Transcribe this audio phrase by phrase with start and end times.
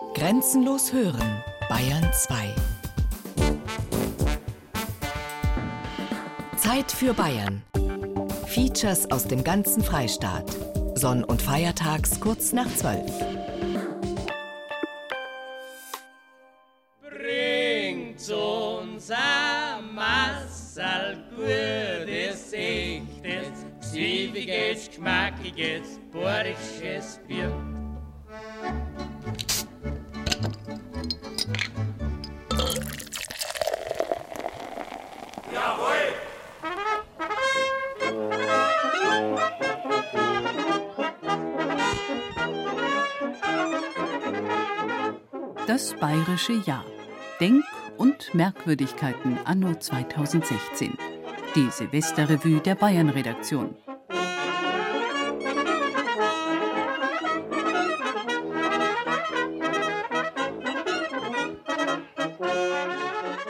[0.00, 2.54] Grenzenlos hören, Bayern 2.
[6.56, 7.62] Zeit für Bayern.
[8.46, 10.44] Features aus dem ganzen Freistaat.
[10.94, 13.00] Sonn- und Feiertags kurz nach 12.
[17.02, 27.69] Bringt uns ein Massal gutes, echtes, süffiges, geschmackiges, bayerisches Bier.
[46.00, 46.84] Bayerische Jahr.
[47.40, 47.64] Denk-
[47.98, 50.96] und Merkwürdigkeiten anno 2016.
[51.54, 53.76] Die Silvesterrevue der Bayern-Redaktion.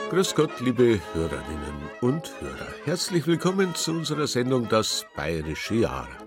[0.09, 2.67] Grüß Gott, liebe Hörerinnen und Hörer.
[2.83, 6.20] Herzlich willkommen zu unserer Sendung Das Bayerische Jahr.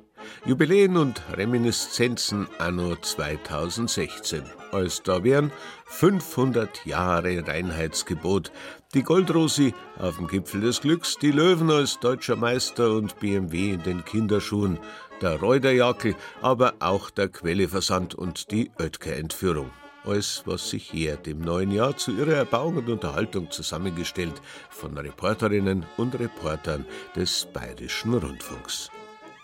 [0.46, 4.42] Jubiläen und Reminiszenzen anno 2016.
[4.72, 5.50] Als da wären
[5.86, 8.52] 500 Jahre Reinheitsgebot,
[8.92, 13.82] die Goldrosi auf dem Gipfel des Glücks, die Löwen als deutscher Meister und BMW in
[13.84, 14.78] den Kinderschuhen,
[15.22, 19.70] der Reuterjakel, aber auch der Quelleversand und die Oetker-Entführung.
[20.04, 25.86] Alles, was sich jährt im neuen Jahr zu ihrer Erbauung und Unterhaltung zusammengestellt von Reporterinnen
[25.96, 26.84] und Reportern
[27.16, 28.90] des Bayerischen Rundfunks.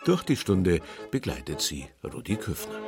[0.04, 2.80] Durch die Stunde begleitet sie Rudi Küffner.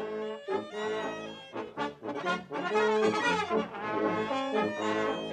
[5.31, 5.32] Der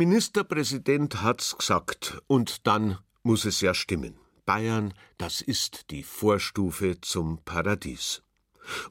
[0.00, 4.14] Ministerpräsident hat's gesagt und dann muss es ja stimmen.
[4.46, 8.22] Bayern, das ist die Vorstufe zum Paradies.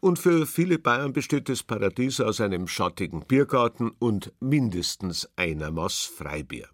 [0.02, 6.04] Und für viele Bayern besteht das Paradies aus einem schattigen Biergarten und mindestens einer Maß
[6.16, 6.70] Freibier.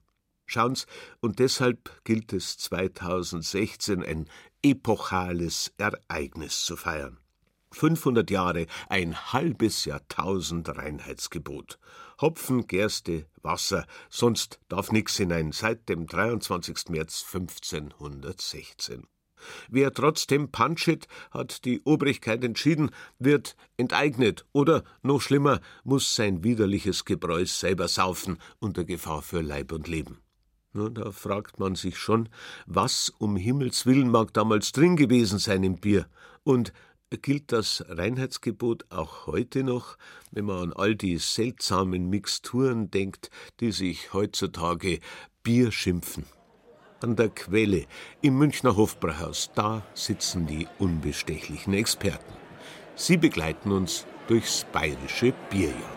[0.48, 0.86] Schauen's,
[1.22, 4.28] und deshalb gilt es 2016 ein
[4.62, 7.20] epochales Ereignis zu feiern.
[7.72, 11.80] 500 Jahre, ein halbes Jahrtausend Reinheitsgebot.
[12.22, 16.90] Hopfen, Gerste, Wasser, sonst darf nix hinein, seit dem 23.
[16.90, 19.08] März 1516.
[19.70, 27.06] Wer trotzdem punchit, hat die Obrigkeit entschieden, wird enteignet oder, noch schlimmer, muss sein widerliches
[27.06, 30.22] Gebräu selber saufen, unter Gefahr für Leib und Leben.
[30.74, 32.28] Na, da fragt man sich schon,
[32.66, 36.08] was um Himmels willen mag damals drin gewesen sein im Bier
[36.44, 36.74] und
[37.18, 39.98] Gilt das Reinheitsgebot auch heute noch,
[40.32, 45.00] wenn man an all die seltsamen Mixturen denkt, die sich heutzutage
[45.44, 46.26] Bier schimpfen?
[47.02, 47.86] An der Quelle
[48.22, 52.34] im Münchner Hofbräuhaus, da sitzen die unbestechlichen Experten.
[52.96, 55.95] Sie begleiten uns durchs bayerische Bierjahr.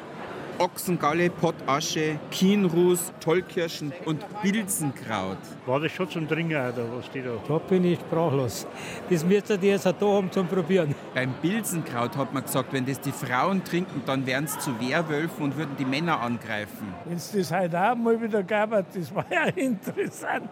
[0.58, 5.38] Ochsengalle, Pottasche, Kienruß, Tollkirschen und Bilsenkraut.
[5.66, 7.30] War das schon zum Trinken, oder was die da?
[7.46, 8.66] Da bin ich sprachlos.
[9.08, 10.94] Das müsstet ihr jetzt auch da haben zum Probieren.
[11.14, 15.44] Beim Bilsenkraut hat man gesagt, wenn das die Frauen trinken, dann wären sie zu Werwölfen
[15.44, 16.94] und würden die Männer angreifen.
[17.04, 20.50] Wenn es das heute auch mal wieder gab, das war ja interessant.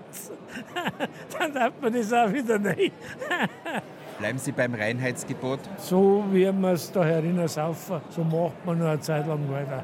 [1.39, 2.93] dann hat man das auch wieder nicht.
[4.19, 5.61] Bleiben Sie beim Reinheitsgebot.
[5.77, 9.83] So wie wir es da herinnen saufen, so macht man noch eine Zeit lang weiter.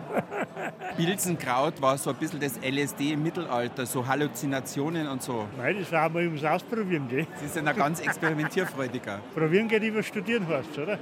[0.97, 5.47] Bilsenkraut war so ein bisschen das LSD im Mittelalter, so Halluzinationen und so.
[5.59, 7.27] Nein, das war mal ums Ausprobieren, gell?
[7.41, 9.21] Sie sind ein ganz experimentierfreudiger.
[9.35, 10.99] Probieren geht über Studieren fast, oder?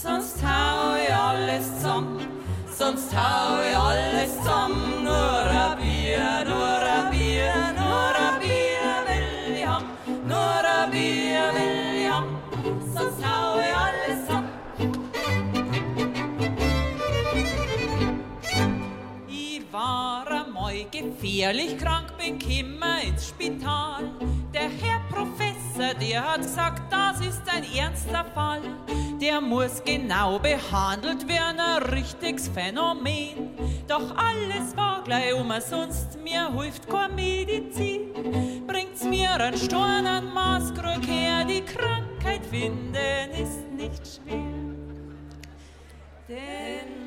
[0.00, 2.20] Sonst hau ich alles zusammen,
[2.78, 5.02] sonst hau ich alles zusammen.
[5.02, 9.86] Nur ein Bier, nur ein Bier, nur ein Bier will ich haben,
[10.26, 12.36] nur ein Bier will ich haben,
[12.94, 14.48] sonst hau ich alles zusammen.
[19.28, 24.04] Ich war einmal gefährlich krank, bin kimmer ins Spital.
[24.54, 24.97] Der Herr
[25.78, 28.62] Professor, der hat gesagt, das ist ein ernster Fall.
[29.20, 33.50] der muss genau behandelt werden, ein richtiges Phänomen.
[33.86, 38.12] Doch alles war gleich umsonst, mir hilft keine Medizin.
[38.66, 44.38] Bringt's mir ein Storn an Maßkrug her, die Krankheit finden ist nicht schwer.
[46.28, 46.97] Denn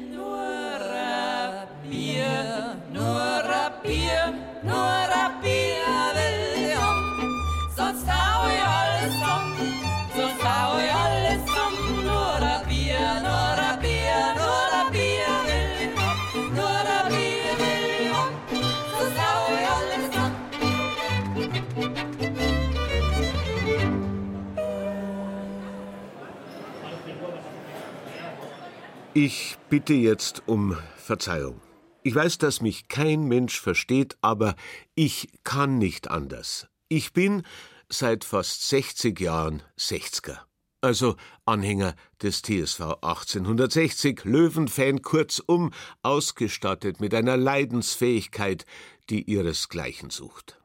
[29.24, 31.62] Ich bitte jetzt um Verzeihung.
[32.02, 34.56] Ich weiß, dass mich kein Mensch versteht, aber
[34.96, 36.68] ich kann nicht anders.
[36.90, 37.44] Ich bin
[37.88, 40.44] seit fast 60 Jahren Sechzger.
[40.82, 45.72] Also Anhänger des TSV 1860, Löwenfan kurzum,
[46.02, 48.66] ausgestattet mit einer Leidensfähigkeit,
[49.12, 50.60] die ihresgleichen sucht.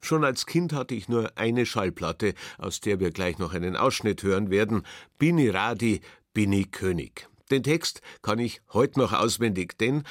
[0.00, 4.22] Schon als Kind hatte ich nur eine Schallplatte, aus der wir gleich noch einen Ausschnitt
[4.22, 4.84] hören werden.
[5.18, 6.02] Bini Radi,
[6.32, 7.28] Bini König.
[7.50, 10.02] Den Text kann ich heute noch auswendig, denn,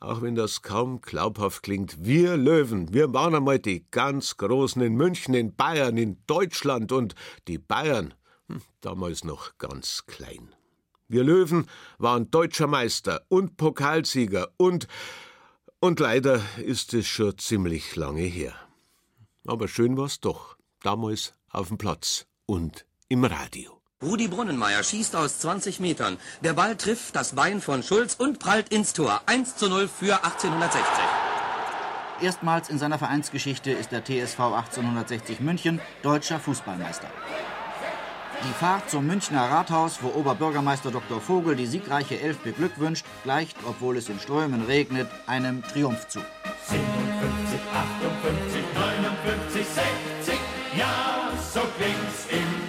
[0.00, 4.94] auch wenn das kaum glaubhaft klingt, wir Löwen, wir waren einmal die ganz Großen in
[4.94, 7.14] München, in Bayern, in Deutschland und
[7.48, 8.14] die Bayern,
[8.48, 10.54] hm, damals noch ganz klein.
[11.08, 11.66] Wir Löwen
[11.98, 14.86] waren deutscher Meister und Pokalsieger und,
[15.78, 18.54] und leider ist es schon ziemlich lange her.
[19.46, 23.81] Aber schön war's doch, damals auf dem Platz und im Radio.
[24.02, 26.18] Rudi Brunnenmeier schießt aus 20 Metern.
[26.40, 29.22] Der Ball trifft das Bein von Schulz und prallt ins Tor.
[29.26, 30.82] 1 zu 0 für 1860.
[32.20, 37.06] Erstmals in seiner Vereinsgeschichte ist der TSV 1860 München deutscher Fußballmeister.
[38.44, 41.20] Die Fahrt zum Münchner Rathaus, wo Oberbürgermeister Dr.
[41.20, 46.24] Vogel die siegreiche Elf beglückwünscht, gleicht, obwohl es in Strömen regnet, einem Triumphzug.
[46.68, 49.66] 57, 58, 59,
[50.24, 50.40] 60,
[50.76, 52.61] ja, so klingt's im.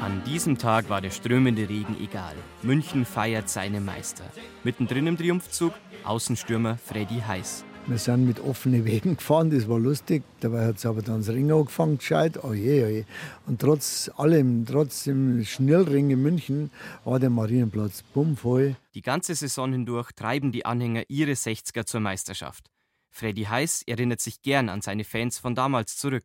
[0.00, 2.34] An diesem Tag war der strömende Regen egal.
[2.62, 4.24] München feiert seine Meister.
[4.64, 5.74] Mittendrin im Triumphzug
[6.04, 7.66] Außenstürmer Freddy Heiß.
[7.86, 10.22] Wir sind mit offenen Wegen gefahren, das war lustig.
[10.40, 12.42] Dabei hat es aber dann das Ring angefangen, gescheit.
[12.42, 13.50] Oh je, oh.
[13.50, 16.70] Und trotz allem, trotz dem Schnellring in München,
[17.04, 18.76] war der Marienplatz bummvoll.
[18.94, 22.70] Die ganze Saison hindurch treiben die Anhänger ihre 60er zur Meisterschaft.
[23.10, 26.24] Freddy Heiß erinnert sich gern an seine Fans von damals zurück.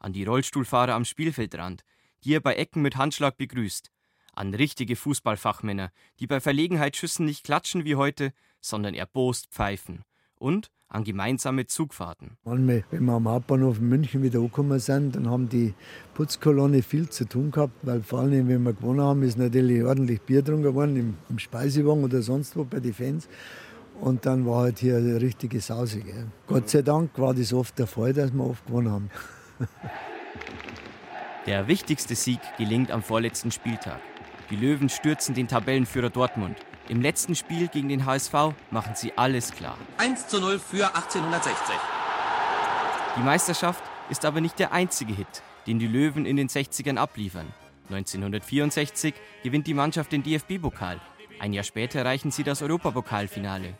[0.00, 1.84] An die Rollstuhlfahrer am Spielfeldrand,
[2.24, 3.90] die er bei Ecken mit Handschlag begrüßt.
[4.34, 10.04] An richtige Fußballfachmänner, die bei Verlegenheitsschüssen nicht klatschen wie heute, sondern erbost pfeifen.
[10.36, 12.36] Und an gemeinsame Zugfahrten.
[12.44, 15.72] Manchmal, wenn wir am Hauptbahnhof in München wieder angekommen sind, dann haben die
[16.14, 20.20] Putzkolonne viel zu tun gehabt, weil vor allem, wenn wir gewonnen haben, ist natürlich ordentlich
[20.20, 23.26] Bier getrunken worden, im, im Speisewagen oder sonst wo bei den Fans.
[24.00, 26.00] Und dann war halt hier eine richtige Sause.
[26.00, 26.26] Gell.
[26.46, 29.10] Gott sei Dank war das oft der Fall, dass wir oft gewonnen haben.
[31.46, 34.00] Der wichtigste Sieg gelingt am vorletzten Spieltag.
[34.50, 36.56] Die Löwen stürzen den Tabellenführer Dortmund.
[36.88, 38.32] Im letzten Spiel gegen den HSV
[38.70, 39.76] machen sie alles klar.
[39.98, 41.74] 1 zu 0 für 1860.
[43.16, 47.52] Die Meisterschaft ist aber nicht der einzige Hit, den die Löwen in den 60ern abliefern.
[47.90, 49.12] 1964
[49.42, 51.00] gewinnt die Mannschaft den DFB-Pokal.
[51.40, 53.74] Ein Jahr später erreichen sie das Europapokalfinale.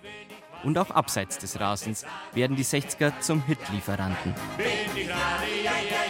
[0.64, 2.04] Und auch abseits des Rasens
[2.34, 4.34] werden die 60er zum Hitlieferanten.
[4.56, 4.66] Bin
[4.96, 6.01] ich gerade, ja, ja,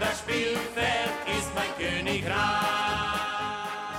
[0.00, 2.34] das Spielfeld ist mein Königreich.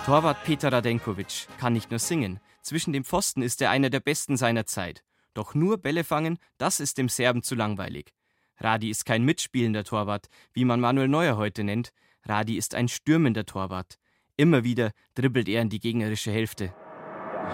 [0.05, 2.39] Torwart Peter Radenkovic kann nicht nur singen.
[2.61, 5.03] Zwischen dem Pfosten ist er einer der besten seiner Zeit.
[5.33, 8.13] Doch nur Bälle fangen, das ist dem Serben zu langweilig.
[8.57, 11.91] Radi ist kein mitspielender Torwart, wie man Manuel Neuer heute nennt.
[12.25, 13.95] Radi ist ein stürmender Torwart.
[14.37, 16.73] Immer wieder dribbelt er in die gegnerische Hälfte.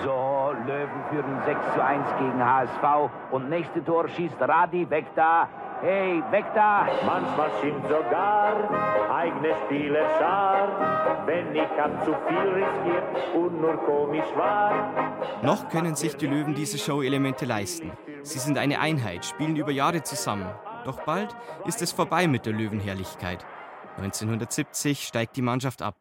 [0.03, 5.49] So, Löwen führen 6 zu 1 gegen HSV und nächste Tor schießt Radi weg da.
[5.81, 6.87] Hey, weg da!
[7.05, 15.43] Manchmal stimmt sogar eigene Spielerschar, wenn ich hab zu viel riskiert und nur komisch war.
[15.43, 17.91] Noch können sich die Löwen diese Show-Elemente leisten.
[18.23, 20.49] Sie sind eine Einheit, spielen über Jahre zusammen.
[20.83, 23.45] Doch bald ist es vorbei mit der Löwenherrlichkeit.
[23.97, 25.97] 1970 steigt die Mannschaft ab.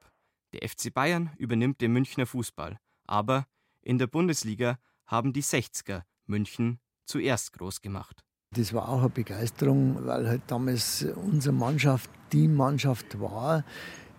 [0.53, 2.79] Der FC Bayern übernimmt den Münchner Fußball.
[3.07, 3.47] Aber
[3.83, 8.26] in der Bundesliga haben die 60er München zuerst groß gemacht.
[8.55, 13.65] Das war auch eine Begeisterung, weil halt damals unsere Mannschaft die Mannschaft war,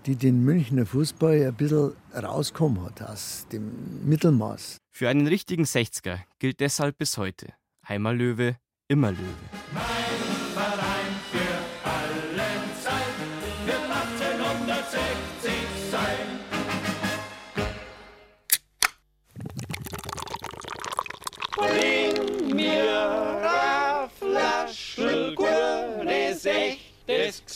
[0.06, 4.78] die den Münchner Fußball ein bisschen rausgekommen hat aus dem Mittelmaß.
[4.92, 8.58] Für einen richtigen 60er gilt deshalb bis heute: einmal Löwe,
[8.88, 9.24] immer Löwe.
[9.74, 9.84] Mein
[10.54, 12.48] Verein für alle
[12.82, 13.18] Zeit
[13.66, 15.52] wird 1860
[15.92, 16.28] sein.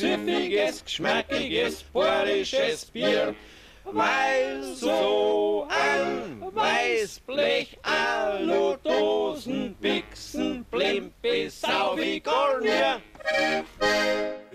[0.01, 3.36] Süffiges, geschmackiges, bayerisches Bier.
[3.84, 13.01] Weil so ein Weißblech, Aludosen, Bixen, Blimpi, Sau wie Gornier.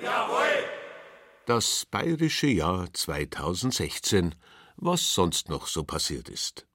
[0.00, 0.64] Jawohl!
[1.44, 4.34] Das bayerische Jahr 2016,
[4.76, 6.66] was sonst noch so passiert ist.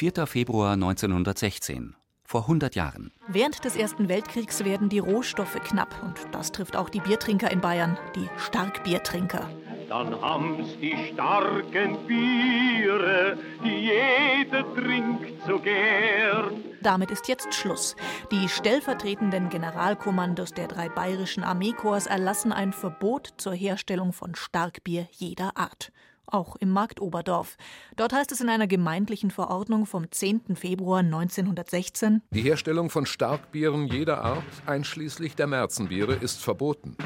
[0.00, 0.26] 4.
[0.26, 1.94] Februar 1916.
[2.24, 3.12] Vor 100 Jahren.
[3.28, 5.94] Während des Ersten Weltkriegs werden die Rohstoffe knapp.
[6.02, 9.50] Und das trifft auch die Biertrinker in Bayern, die Starkbiertrinker.
[9.90, 16.64] Dann haben's die starken Biere, die jeder trinkt so gern.
[16.80, 17.94] Damit ist jetzt Schluss.
[18.32, 25.58] Die stellvertretenden Generalkommandos der drei bayerischen Armeekorps erlassen ein Verbot zur Herstellung von Starkbier jeder
[25.58, 25.92] Art
[26.32, 27.56] auch im Markt Oberdorf.
[27.96, 30.56] Dort heißt es in einer gemeindlichen Verordnung vom 10.
[30.56, 36.96] Februar 1916: Die Herstellung von Starkbieren jeder Art, einschließlich der Märzenbiere, ist verboten.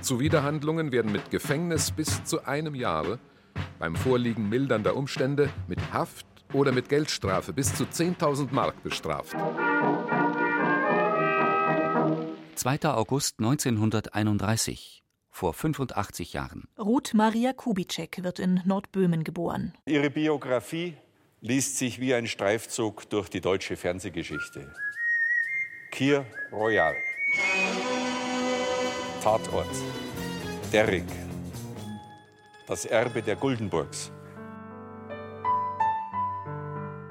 [0.00, 3.18] Zuwiderhandlungen werden mit Gefängnis bis zu einem Jahre,
[3.78, 9.36] beim Vorliegen mildernder Umstände mit Haft oder mit Geldstrafe bis zu 10.000 Mark bestraft.
[12.54, 12.78] 2.
[12.84, 15.01] August 1931
[15.32, 16.68] vor 85 Jahren.
[16.78, 19.72] Ruth Maria Kubitschek wird in Nordböhmen geboren.
[19.86, 20.94] Ihre Biografie
[21.40, 24.72] liest sich wie ein Streifzug durch die deutsche Fernsehgeschichte.
[25.90, 26.94] Kir Royal.
[29.22, 29.66] Tatort.
[30.72, 31.04] Derrick.
[32.66, 34.12] Das Erbe der Guldenburgs.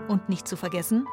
[0.07, 1.07] Und nicht zu vergessen,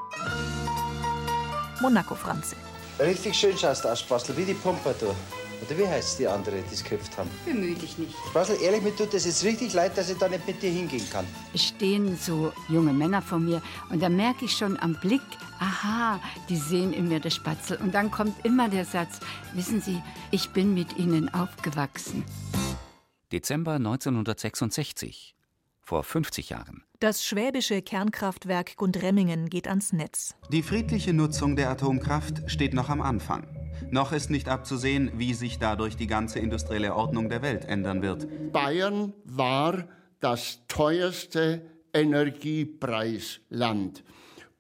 [1.81, 2.57] Monaco Franze.
[2.99, 5.15] Richtig schön schaust du aus, Bastel, wie die Pompadour.
[5.63, 7.31] Oder wie heißt die andere, die es gekauft haben?
[7.45, 8.15] Bemühe dich nicht.
[8.33, 11.09] Basel, ehrlich, mir tut das jetzt richtig leid, dass ich da nicht mit dir hingehen
[11.11, 11.27] kann.
[11.55, 15.23] Es stehen so junge Männer vor mir und da merke ich schon am Blick,
[15.59, 17.79] aha, die sehen in mir das Spatzel.
[17.79, 19.21] Und dann kommt immer der Satz,
[19.55, 20.01] wissen Sie,
[20.31, 22.25] ich bin mit Ihnen aufgewachsen.
[23.31, 25.35] Dezember 1966
[25.89, 26.85] vor 50 Jahren.
[27.01, 30.35] Das schwäbische Kernkraftwerk Gundremmingen geht ans Netz.
[30.53, 33.47] Die friedliche Nutzung der Atomkraft steht noch am Anfang.
[33.91, 38.29] Noch ist nicht abzusehen, wie sich dadurch die ganze industrielle Ordnung der Welt ändern wird.
[38.53, 39.89] Bayern war
[40.21, 41.63] das teuerste
[41.95, 44.05] Energiepreisland.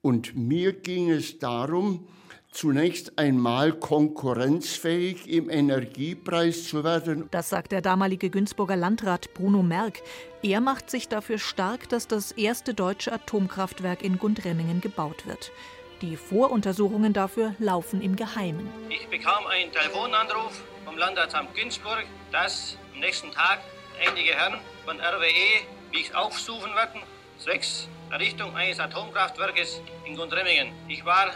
[0.00, 2.08] Und mir ging es darum,
[2.50, 7.28] zunächst einmal konkurrenzfähig im Energiepreis zu werden.
[7.31, 10.02] Das sagt der damalige Günzburger Landrat Bruno Merck.
[10.43, 15.52] Er macht sich dafür stark, dass das erste deutsche Atomkraftwerk in Gundremmingen gebaut wird.
[16.00, 18.69] Die Voruntersuchungen dafür laufen im Geheimen.
[18.88, 23.61] Ich bekam einen Telefonanruf vom Landratsamt Günzburg, dass am nächsten Tag
[24.07, 27.02] einige Herren von RWE mich aufsuchen werden,
[27.38, 30.73] zwecks Errichtung eines Atomkraftwerkes in Gundremmingen.
[30.87, 31.33] Ich war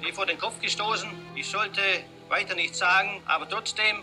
[0.00, 1.08] wie vor den Kopf gestoßen.
[1.34, 1.80] Ich sollte
[2.28, 3.96] weiter nichts sagen, aber trotzdem,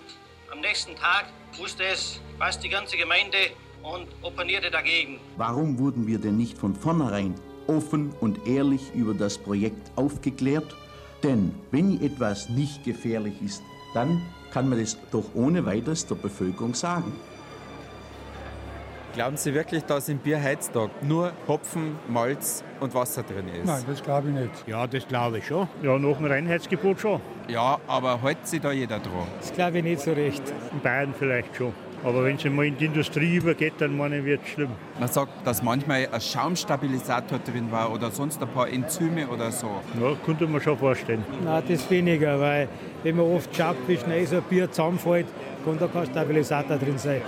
[0.52, 1.26] am nächsten Tag
[1.58, 3.38] wusste es fast die ganze Gemeinde
[3.84, 5.20] und opponierte dagegen.
[5.38, 7.36] Warum wurden wir denn nicht von vornherein
[7.70, 10.76] offen und ehrlich über das Projekt aufgeklärt.
[11.24, 13.62] Denn wenn etwas nicht gefährlich ist,
[13.94, 14.22] dann
[14.52, 17.14] kann man das doch ohne weiteres der Bevölkerung sagen.
[19.14, 23.66] Glauben Sie wirklich, dass im Bier heutzutage nur Hopfen, Malz und Wasser drin ist?
[23.66, 24.68] Nein, das glaube ich nicht.
[24.68, 25.68] Ja, das glaube ich schon.
[25.82, 27.20] Ja, nach dem Reinheitsgebot schon.
[27.48, 29.28] Ja, aber hält sich da jeder dran?
[29.40, 30.44] Das glaube ich nicht so recht.
[30.72, 31.74] In Bayern vielleicht schon.
[32.04, 34.70] Aber wenn es mal in die Industrie übergeht, dann meine wird es schlimm.
[35.00, 39.68] Man sagt, dass manchmal ein Schaumstabilisator drin war oder sonst ein paar Enzyme oder so.
[40.00, 41.26] Ja, könnte man schon vorstellen.
[41.44, 42.70] Nein, das weniger, weil
[43.04, 45.26] wenn man oft schaut, wie schnell so ein Bier zusammenfällt,
[45.66, 47.22] kann da kein Stabilisator drin sein.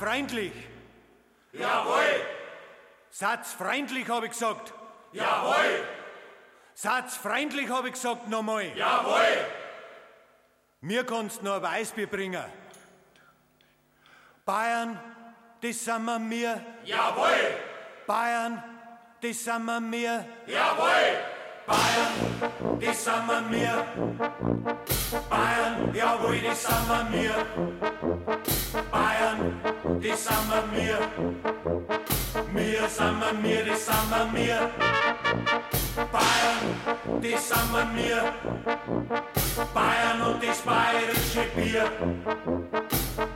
[0.00, 0.52] Satzfreundlich.
[1.52, 2.26] Jawohl.
[3.10, 4.72] Satzfreundlich habe ich gesagt.
[5.12, 5.86] Jawohl.
[6.72, 8.74] Satzfreundlich habe ich gesagt nochmal.
[8.74, 9.44] Jawohl.
[10.80, 12.42] Mir kannst noch ein Weißbier bringen.
[14.46, 14.98] Bayern,
[15.60, 16.64] das sind wir mir.
[16.84, 17.58] Jawohl.
[18.06, 18.64] Bayern,
[19.20, 20.26] das sind wir mir.
[20.46, 21.39] Jawohl.
[21.70, 22.14] Bayern,
[22.80, 23.84] das sind wir mir.
[25.30, 27.34] Bayern, jawohl, das sind wir mir.
[28.90, 29.60] Bayern,
[30.02, 30.98] das sind wir mir.
[32.52, 34.70] Wir sind wir mir, das sind wir mir.
[36.10, 36.64] Bayern,
[37.22, 38.22] das sind wir mir.
[39.72, 41.86] Bayern und das bayerische Bier.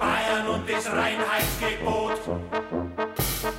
[0.00, 2.20] Bayern und das Reinheitsgebot.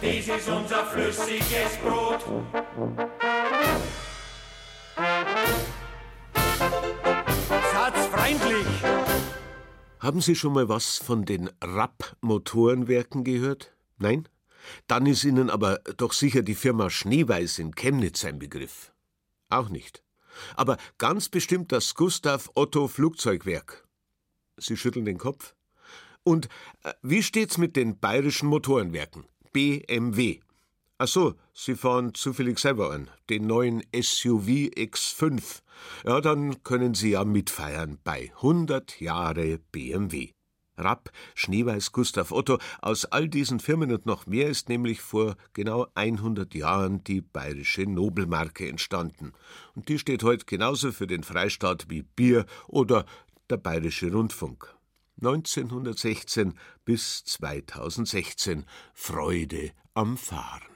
[0.01, 2.25] Das ist unser flüssiges Brot.
[8.33, 8.65] Mich.
[9.99, 13.75] Haben Sie schon mal was von den Rapp-Motorenwerken gehört?
[13.97, 14.27] Nein?
[14.87, 18.93] Dann ist Ihnen aber doch sicher die Firma Schneeweiß in Chemnitz ein Begriff.
[19.49, 20.03] Auch nicht.
[20.55, 23.87] Aber ganz bestimmt das Gustav Otto Flugzeugwerk.
[24.57, 25.55] Sie schütteln den Kopf.
[26.23, 26.49] Und
[26.83, 29.25] äh, wie steht's mit den bayerischen Motorenwerken?
[29.53, 30.39] BMW.
[30.97, 34.47] Ach so, Sie fahren zufällig selber an, den neuen SUV
[34.77, 35.59] X5.
[36.05, 40.31] Ja, dann können Sie ja mitfeiern bei 100 Jahre BMW.
[40.77, 45.87] Rapp, Schneeweiß, Gustav Otto, aus all diesen Firmen und noch mehr ist nämlich vor genau
[45.95, 49.33] 100 Jahren die bayerische Nobelmarke entstanden.
[49.73, 53.05] Und die steht heute genauso für den Freistaat wie Bier oder
[53.49, 54.73] der bayerische Rundfunk.
[55.17, 56.53] 1916
[56.85, 60.74] bis 2016 Freude am Fahren.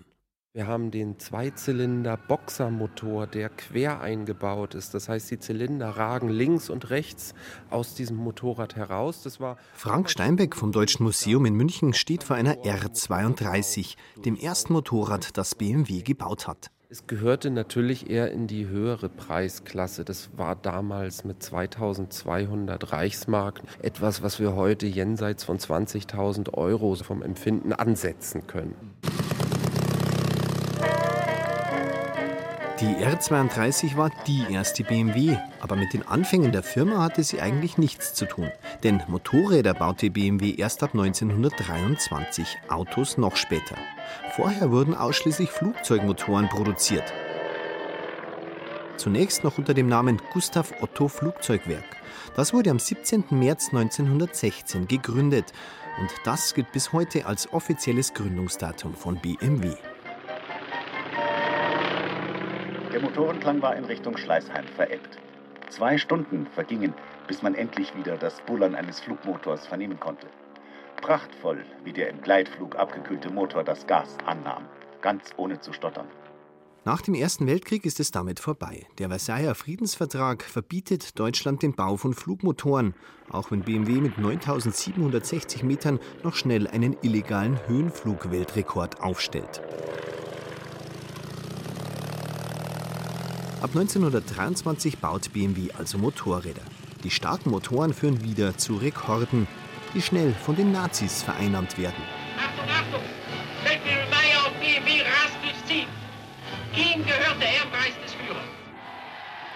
[0.52, 4.96] Wir haben den Zweizylinder-Boxermotor, der quer eingebaut ist.
[4.96, 7.36] Das heißt, die Zylinder ragen links und rechts
[7.70, 9.22] aus diesem Motorrad heraus.
[9.22, 14.74] Das war Frank Steinbeck vom Deutschen Museum in München steht vor einer R32, dem ersten
[14.74, 16.72] Motorrad, das BMW gebaut hat.
[16.90, 20.04] Es gehörte natürlich eher in die höhere Preisklasse.
[20.04, 27.22] Das war damals mit 2200 Reichsmark etwas, was wir heute jenseits von 20.000 Euro vom
[27.22, 28.74] Empfinden ansetzen können.
[32.82, 37.78] Die R32 war die erste BMW, aber mit den Anfängen der Firma hatte sie eigentlich
[37.78, 38.50] nichts zu tun.
[38.84, 43.76] Denn Motorräder baute BMW erst ab 1923, Autos noch später.
[44.34, 47.12] Vorher wurden ausschließlich Flugzeugmotoren produziert.
[48.96, 51.98] Zunächst noch unter dem Namen Gustav Otto Flugzeugwerk.
[52.38, 53.26] Das wurde am 17.
[53.32, 55.52] März 1916 gegründet
[56.00, 59.76] und das gilt bis heute als offizielles Gründungsdatum von BMW.
[63.00, 65.18] Der Motorenklang war in Richtung Schleißheim verebbt.
[65.70, 66.94] Zwei Stunden vergingen,
[67.28, 70.28] bis man endlich wieder das Bullern eines Flugmotors vernehmen konnte.
[71.02, 74.66] Prachtvoll, wie der im Gleitflug abgekühlte Motor das Gas annahm,
[75.00, 76.08] ganz ohne zu stottern.
[76.84, 78.86] Nach dem Ersten Weltkrieg ist es damit vorbei.
[78.98, 82.96] Der Versailler Friedensvertrag verbietet Deutschland den Bau von Flugmotoren,
[83.30, 89.62] auch wenn BMW mit 9760 Metern noch schnell einen illegalen Höhenflugweltrekord aufstellt.
[93.62, 96.62] Ab 1923 baut BMW also Motorräder.
[97.04, 99.50] Die starken Motoren führen wieder zu Rekorden,
[99.94, 102.02] die schnell von den Nazis vereinnahmt werden.
[102.38, 103.02] Achtung, Achtung!
[103.66, 105.88] Feldwebel Meyer und BMW rast durchs Ziel.
[106.74, 108.44] Ihm gehört der Ehrenpreis des Führers.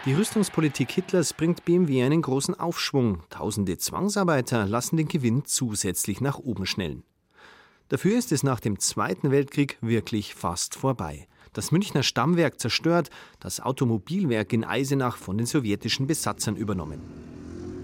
[0.06, 3.24] Die Rüstungspolitik Hitlers bringt BMW einen großen Aufschwung.
[3.30, 7.04] Tausende Zwangsarbeiter lassen den Gewinn zusätzlich nach oben schnellen.
[7.88, 13.60] Dafür ist es nach dem Zweiten Weltkrieg wirklich fast vorbei das Münchner Stammwerk zerstört, das
[13.60, 17.00] Automobilwerk in Eisenach von den sowjetischen Besatzern übernommen.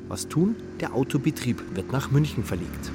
[0.07, 0.55] Was tun?
[0.79, 2.91] Der Autobetrieb wird nach München verlegt.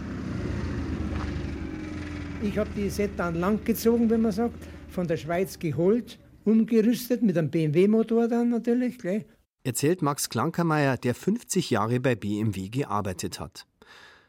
[2.43, 4.59] Ich habe die Setan langgezogen, wenn man sagt,
[4.89, 8.99] von der Schweiz geholt, umgerüstet mit einem BMW-Motor dann natürlich.
[8.99, 9.25] Gleich.
[9.63, 13.67] Erzählt Max Klankermeier, der 50 Jahre bei BMW gearbeitet hat.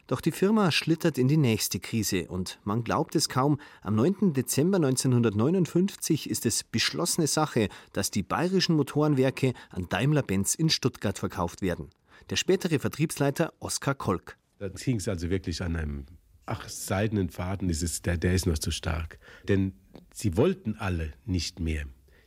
[0.08, 4.34] Doch die Firma schlittert in die nächste Krise und man glaubt es kaum, am 9.
[4.34, 11.60] Dezember 1959 ist es beschlossene Sache, dass die bayerischen Motorenwerke an Daimler-Benz in Stuttgart verkauft
[11.60, 11.90] werden.
[12.30, 14.36] Der spätere Vertriebsleiter Oskar Kolk.
[14.58, 16.06] Da hing es also wirklich an einem
[16.46, 19.18] ach, seidenen Faden, ist der, der ist noch zu stark.
[19.48, 19.72] Denn
[20.14, 21.84] sie wollten alle nicht mehr.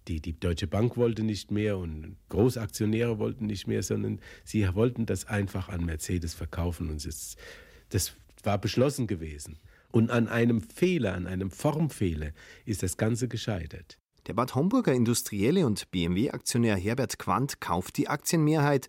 [0.09, 5.05] Die, die, Deutsche Bank wollte nicht mehr und Großaktionäre wollten nicht mehr, sondern sie wollten
[5.05, 6.89] das einfach an Mercedes verkaufen.
[6.89, 7.37] Und es
[7.89, 9.59] das war beschlossen gewesen.
[9.91, 12.31] Und an einem Fehler, an einem Formfehler
[12.65, 13.97] ist das Ganze gescheitert.
[14.27, 18.87] Der Bad Homburger Industrielle und BMW-Aktionär Herbert Quandt kauft die Aktienmehrheit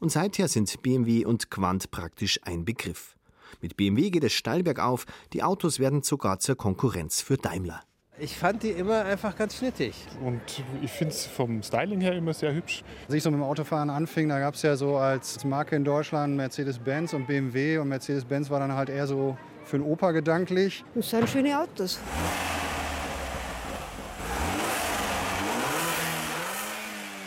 [0.00, 3.16] und seither sind BMW und Quandt praktisch ein Begriff.
[3.60, 7.82] Mit BMW geht es steil bergauf, die Autos werden sogar zur Konkurrenz für Daimler.
[8.22, 9.94] Ich fand die immer einfach ganz schnittig.
[10.22, 10.42] Und
[10.82, 12.84] ich finde es vom Styling her immer sehr hübsch.
[13.06, 15.84] Als ich so mit dem Autofahren anfing, da gab es ja so als Marke in
[15.84, 17.78] Deutschland Mercedes-Benz und BMW.
[17.78, 20.84] Und Mercedes-Benz war dann halt eher so für den Opa gedanklich.
[20.94, 21.98] Das sind schöne Autos.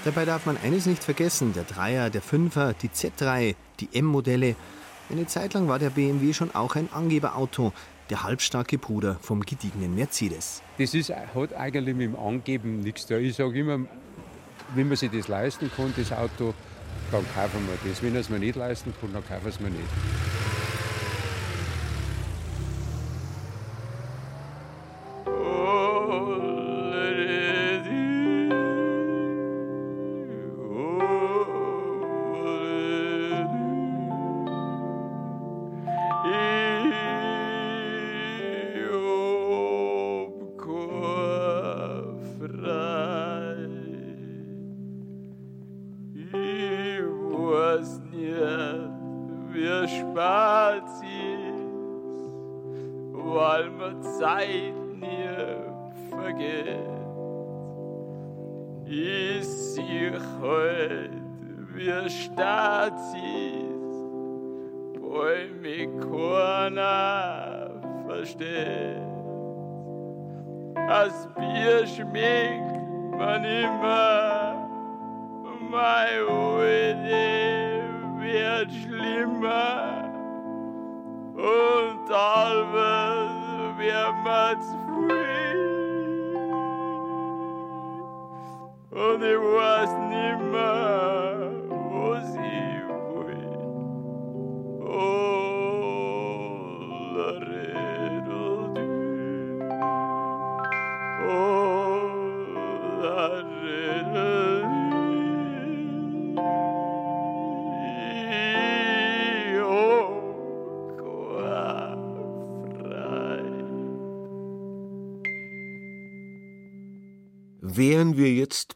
[0.05, 4.55] Dabei darf man eines nicht vergessen, der Dreier, der Fünfer, die Z-Reihe, die M-Modelle.
[5.09, 7.73] Eine Zeit lang war der BMW schon auch ein Angeberauto,
[8.09, 10.61] der halbstarke Bruder vom gediegenen Mercedes.
[10.77, 13.17] Das ist, hat eigentlich mit dem Angeben nichts da.
[13.17, 13.79] Ich sage immer,
[14.75, 16.53] wenn man sich das leisten kann, das Auto,
[17.11, 18.01] dann kaufen wir das.
[18.01, 19.83] Wenn es mir nicht leisten kann, dann kaufen wir es mir nicht.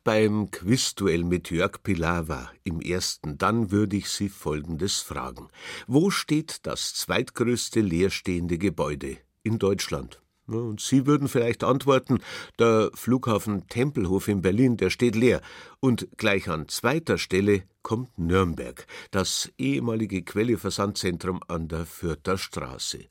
[0.08, 5.50] Beim Quizduell mit Jörg Pilawa im ersten, dann würde ich Sie Folgendes fragen.
[5.86, 10.22] Wo steht das zweitgrößte leerstehende Gebäude in Deutschland?
[10.46, 12.20] Und Sie würden vielleicht antworten,
[12.58, 15.41] der Flughafen Tempelhof in Berlin, der steht leer.
[15.82, 23.10] Und gleich an zweiter Stelle kommt Nürnberg, das ehemalige Quelle-Versandzentrum an der Fürther Straße.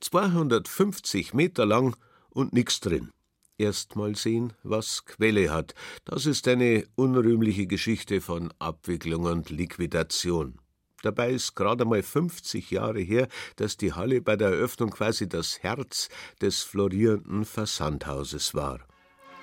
[0.00, 1.94] 250 Meter lang
[2.30, 3.10] und nix drin.
[3.58, 5.74] Erst mal sehen, was Quelle hat.
[6.04, 10.60] Das ist eine unrühmliche Geschichte von Abwicklung und Liquidation.
[11.02, 15.62] Dabei ist gerade mal 50 Jahre her, dass die Halle bei der Eröffnung quasi das
[15.62, 16.08] Herz
[16.40, 18.80] des florierenden Versandhauses war.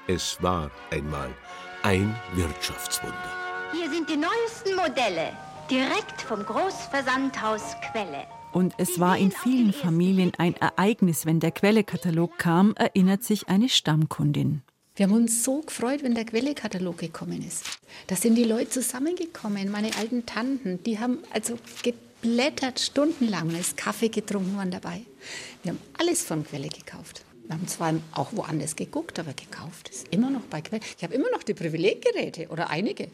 [0.07, 1.33] Es war einmal
[1.83, 3.31] ein Wirtschaftswunder.
[3.73, 5.33] Hier sind die neuesten Modelle.
[5.69, 8.25] Direkt vom Großversandhaus Quelle.
[8.55, 13.67] Und es war in vielen Familien ein Ereignis, wenn der Quelle-Katalog kam, erinnert sich eine
[13.67, 14.61] Stammkundin.
[14.95, 17.65] Wir haben uns so gefreut, wenn der Quelle-Katalog gekommen ist.
[18.07, 23.75] Da sind die Leute zusammengekommen, meine alten Tanten, die haben also geblättert stundenlang und ist
[23.75, 25.01] Kaffee getrunken waren dabei.
[25.63, 27.25] Wir haben alles von Quelle gekauft.
[27.47, 30.81] Wir haben zwar auch woanders geguckt, aber gekauft ist immer noch bei Quelle.
[30.97, 33.09] Ich habe immer noch die Privileggeräte oder einige.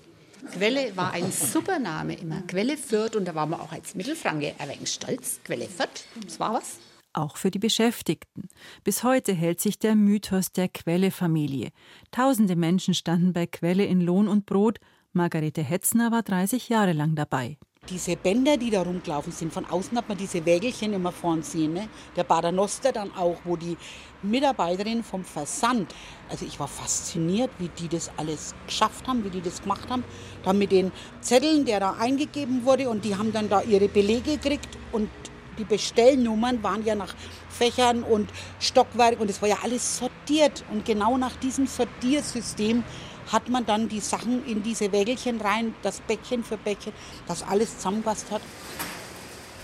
[0.54, 2.42] Quelle war ein super Name immer.
[2.48, 5.40] Quelle Fürth und da waren wir auch als Mittelfranke ein wenig stolz.
[5.44, 6.80] Quelle Fürth, das war was.
[7.14, 8.48] Auch für die Beschäftigten.
[8.84, 11.72] Bis heute hält sich der Mythos der Quelle-Familie.
[12.12, 14.80] Tausende Menschen standen bei Quelle in Lohn und Brot.
[15.12, 17.58] Margarete Hetzner war 30 Jahre lang dabei.
[17.92, 21.74] Diese Bänder, die da rumgelaufen sind, von außen hat man diese Wägelchen immer vorn sehen.
[21.74, 21.90] Ne?
[22.16, 23.76] Der Paternoster dann auch, wo die
[24.22, 25.94] Mitarbeiterin vom Versand,
[26.30, 30.06] also ich war fasziniert, wie die das alles geschafft haben, wie die das gemacht haben.
[30.44, 34.38] Dann mit den Zetteln, der da eingegeben wurde und die haben dann da ihre Belege
[34.38, 35.10] gekriegt und
[35.58, 37.14] die Bestellnummern waren ja nach
[37.50, 40.64] Fächern und Stockwerk und es war ja alles sortiert.
[40.72, 42.84] Und genau nach diesem Sortiersystem
[43.32, 46.94] hat man dann die Sachen in diese Wägelchen rein, das Bäckchen für Bäckchen,
[47.28, 48.42] das alles zusammengepasst hat.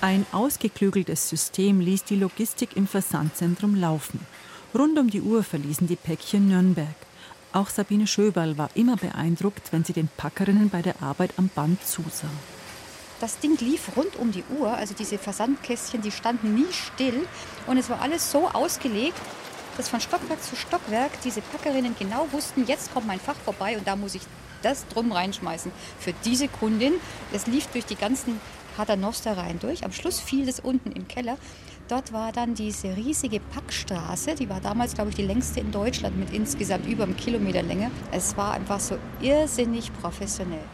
[0.02, 4.20] Ein ausgeklügeltes System ließ die Logistik im Versandzentrum laufen.
[4.76, 6.96] Rund um die Uhr verließen die Päckchen Nürnberg.
[7.54, 11.84] Auch Sabine Schöberl war immer beeindruckt, wenn sie den Packerinnen bei der Arbeit am Band
[11.84, 12.30] zusah.
[13.20, 17.28] Das Ding lief rund um die Uhr, also diese Versandkästchen, die standen nie still
[17.66, 19.20] und es war alles so ausgelegt,
[19.78, 23.88] dass von Stockwerk zu Stockwerk diese Packerinnen genau wussten, jetzt kommt mein Fach vorbei und
[23.88, 24.24] da muss ich
[24.64, 25.72] das drum reinschmeißen.
[26.00, 26.94] Für diese Kundin,
[27.32, 28.40] das lief durch die ganzen
[28.76, 29.86] Paternoster-Reihen durch.
[29.86, 31.38] Am Schluss fiel es unten im Keller.
[31.88, 36.18] Dort war dann diese riesige Packstraße, die war damals, glaube ich, die längste in Deutschland
[36.18, 37.92] mit insgesamt über einem Kilometer Länge.
[38.12, 40.66] Es war einfach so irrsinnig professionell.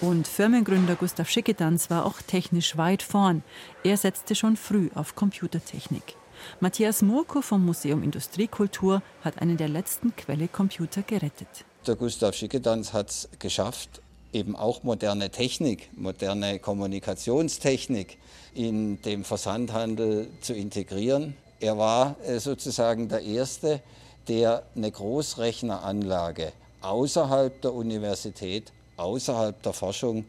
[0.00, 3.42] Und Firmengründer Gustav Schickedanz war auch technisch weit vorn.
[3.82, 6.14] Er setzte schon früh auf Computertechnik.
[6.60, 11.48] Matthias Murko vom Museum Industriekultur hat einen der letzten Quelle-Computer gerettet.
[11.86, 18.18] Der Gustav Schickedanz hat es geschafft, eben auch moderne Technik, moderne Kommunikationstechnik
[18.54, 21.36] in dem Versandhandel zu integrieren.
[21.60, 23.80] Er war äh, sozusagen der Erste,
[24.28, 30.24] der eine Großrechneranlage außerhalb der Universität, außerhalb der Forschung,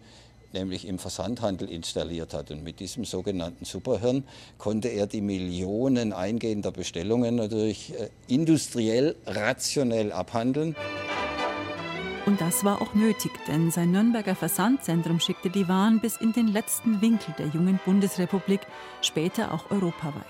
[0.54, 2.52] nämlich im Versandhandel installiert hat.
[2.52, 4.24] Und mit diesem sogenannten Superhirn
[4.58, 10.76] konnte er die Millionen eingehender Bestellungen natürlich äh, industriell, rationell abhandeln.
[12.26, 16.48] Und das war auch nötig, denn sein Nürnberger Versandzentrum schickte die Waren bis in den
[16.48, 18.62] letzten Winkel der jungen Bundesrepublik,
[19.02, 20.24] später auch europaweit.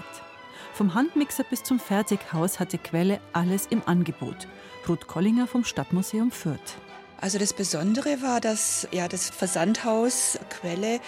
[0.73, 4.47] Vom Handmixer bis zum Fertighaus hatte Quelle alles im Angebot.
[4.87, 6.77] Ruth Kollinger vom Stadtmuseum Fürth.
[7.21, 10.99] Also das Besondere war, dass ja das Versandhaus Quelle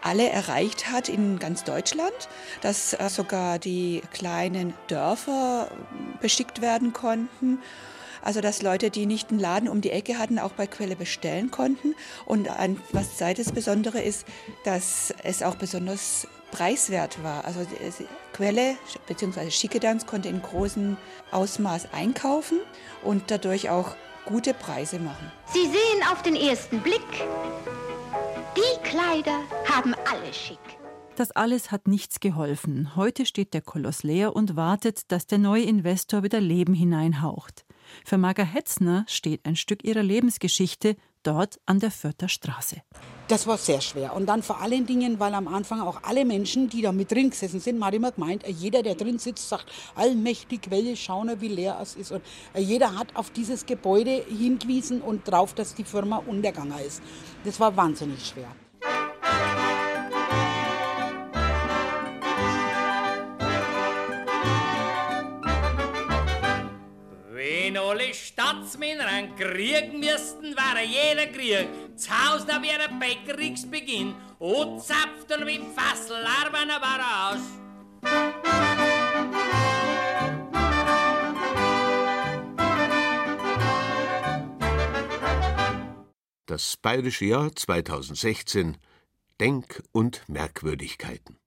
[0.00, 2.28] alle erreicht hat in ganz Deutschland,
[2.60, 5.68] dass äh, sogar die kleinen Dörfer
[6.20, 7.58] beschickt werden konnten.
[8.22, 11.50] Also dass Leute, die nicht einen Laden um die Ecke hatten, auch bei Quelle bestellen
[11.50, 11.94] konnten.
[12.26, 14.26] Und ein, was zweites Besondere ist,
[14.64, 17.44] dass es auch besonders preiswert war.
[17.44, 19.50] Also die Quelle bzw.
[19.50, 20.96] Schickedanz konnte in großem
[21.30, 22.58] Ausmaß einkaufen
[23.02, 23.96] und dadurch auch
[24.28, 25.32] gute Preise machen.
[25.46, 27.00] Sie sehen auf den ersten Blick,
[28.56, 30.58] die Kleider haben alle schick.
[31.16, 32.94] Das alles hat nichts geholfen.
[32.94, 37.64] Heute steht der Koloss leer und wartet, dass der neue Investor wieder Leben hineinhaucht.
[38.04, 42.76] Für Marga Hetzner steht ein Stück ihrer Lebensgeschichte dort an der Fürther Straße.
[43.28, 44.14] Das war sehr schwer.
[44.14, 47.30] Und dann vor allen Dingen, weil am Anfang auch alle Menschen, die da mit drin
[47.30, 51.48] gesessen sind, man hat immer gemeint, jeder, der drin sitzt, sagt, allmächtig Quelle, schauen, wie
[51.48, 52.12] leer es ist.
[52.12, 52.22] Und
[52.56, 57.02] jeder hat auf dieses Gebäude hingewiesen und darauf, dass die Firma untergegangen ist.
[57.44, 58.48] Das war wahnsinnig schwer.
[68.14, 71.68] Staatsmänner einen Krieg müssten, wäre jeder Krieg.
[71.96, 74.14] Zu Hause wäre Bäckerungsbeginn.
[74.38, 77.42] Und zapft und mit Fassel arbeiten war er aus.
[86.46, 88.78] Das bayerische Jahr 2016
[89.40, 91.38] Denk- und Merkwürdigkeiten.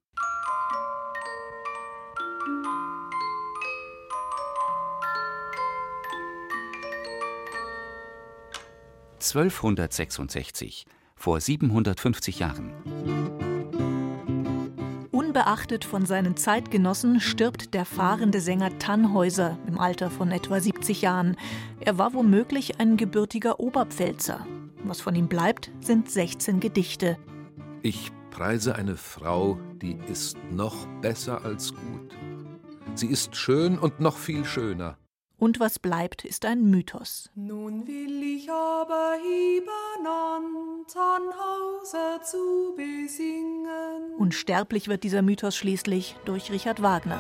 [9.22, 12.74] (1266), vor 750 Jahren.
[15.12, 21.38] Unbeachtet von seinen Zeitgenossen stirbt der fahrende Sänger Tannhäuser im Alter von etwa 70 Jahren.
[21.80, 24.46] Er war womöglich ein gebürtiger Oberpfälzer.
[24.84, 27.18] Was von ihm bleibt, sind 16 Gedichte.
[27.84, 32.12] Ich preise eine Frau, die ist noch besser als gut.
[32.96, 34.98] Sie ist schön und noch viel schöner.
[35.42, 37.32] Und was bleibt, ist ein Mythos.
[37.34, 44.14] Nun will ich aber hiebern an Tannhauser zu besingen.
[44.20, 47.20] Unsterblich wird dieser Mythos schließlich durch Richard Wagner.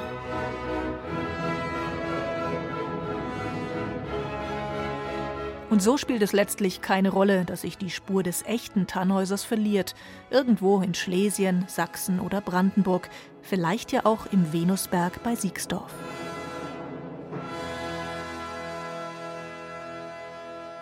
[5.71, 9.95] Und so spielt es letztlich keine Rolle, dass sich die Spur des echten Tannhäusers verliert.
[10.29, 13.09] Irgendwo in Schlesien, Sachsen oder Brandenburg.
[13.41, 15.91] Vielleicht ja auch im Venusberg bei Siegsdorf.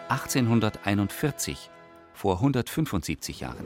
[0.10, 1.70] (1841),
[2.14, 3.66] vor 175 Jahren.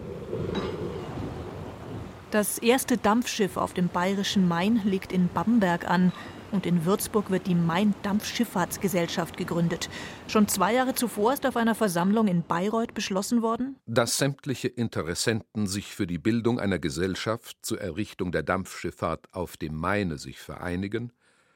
[2.32, 6.12] Das erste Dampfschiff auf dem bayerischen Main liegt in Bamberg an.
[6.52, 9.90] Und in Würzburg wird die Main-Dampfschifffahrtsgesellschaft gegründet.
[10.28, 15.66] Schon zwei Jahre zuvor ist auf einer Versammlung in Bayreuth beschlossen worden, dass sämtliche Interessenten
[15.66, 21.12] sich für die Bildung einer Gesellschaft zur Errichtung der Dampfschifffahrt auf dem Maine sich vereinigen,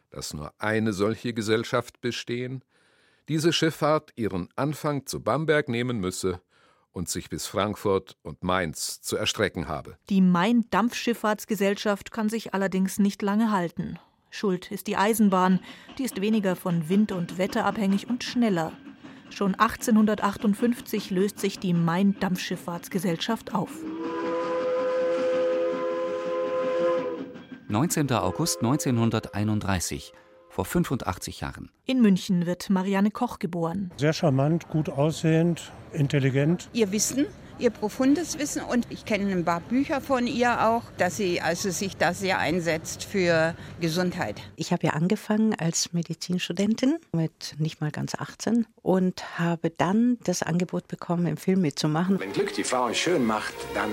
[0.10, 2.64] dass nur eine solche Gesellschaft bestehen,
[3.28, 6.42] diese Schifffahrt ihren Anfang zu Bamberg nehmen müsse
[6.92, 9.98] und sich bis Frankfurt und Mainz zu erstrecken habe.
[10.10, 14.00] Die Main-Dampfschifffahrtsgesellschaft kann sich allerdings nicht lange halten.
[14.30, 15.60] Schuld ist die Eisenbahn,
[15.98, 18.74] die ist weniger von Wind und Wetter abhängig und schneller.
[19.30, 23.70] Schon 1858 löst sich die Main-Dampfschifffahrtsgesellschaft auf.
[27.70, 28.12] 19.
[28.14, 30.14] August 1931,
[30.58, 31.70] vor 85 Jahren.
[31.86, 33.92] In München wird Marianne Koch geboren.
[33.98, 36.68] Sehr charmant, gut aussehend, intelligent.
[36.74, 37.28] Ihr Wissen,
[37.60, 41.70] ihr profundes Wissen und ich kenne ein paar Bücher von ihr auch, dass sie also
[41.70, 44.42] sich da sehr einsetzt für Gesundheit.
[44.56, 50.42] Ich habe ja angefangen als Medizinstudentin mit nicht mal ganz 18 und habe dann das
[50.42, 52.20] Angebot bekommen, im Film mitzumachen.
[52.20, 53.92] Wenn Glück die Frauen schön macht, dann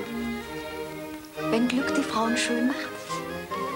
[1.50, 2.93] Wenn Glück die Frauen schön macht.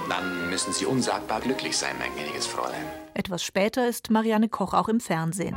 [0.08, 2.84] Dann müssen sie unsagbar glücklich sein, mein gnädiges Fräulein.
[3.14, 5.56] Etwas später ist Marianne Koch auch im Fernsehen.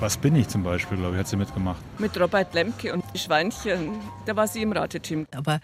[0.00, 1.80] Was bin ich zum Beispiel, glaube ich, hat sie mitgemacht.
[1.98, 5.26] Mit Robert Lemke und die Schweinchen, da war sie im Rateteam.
[5.34, 5.60] Aber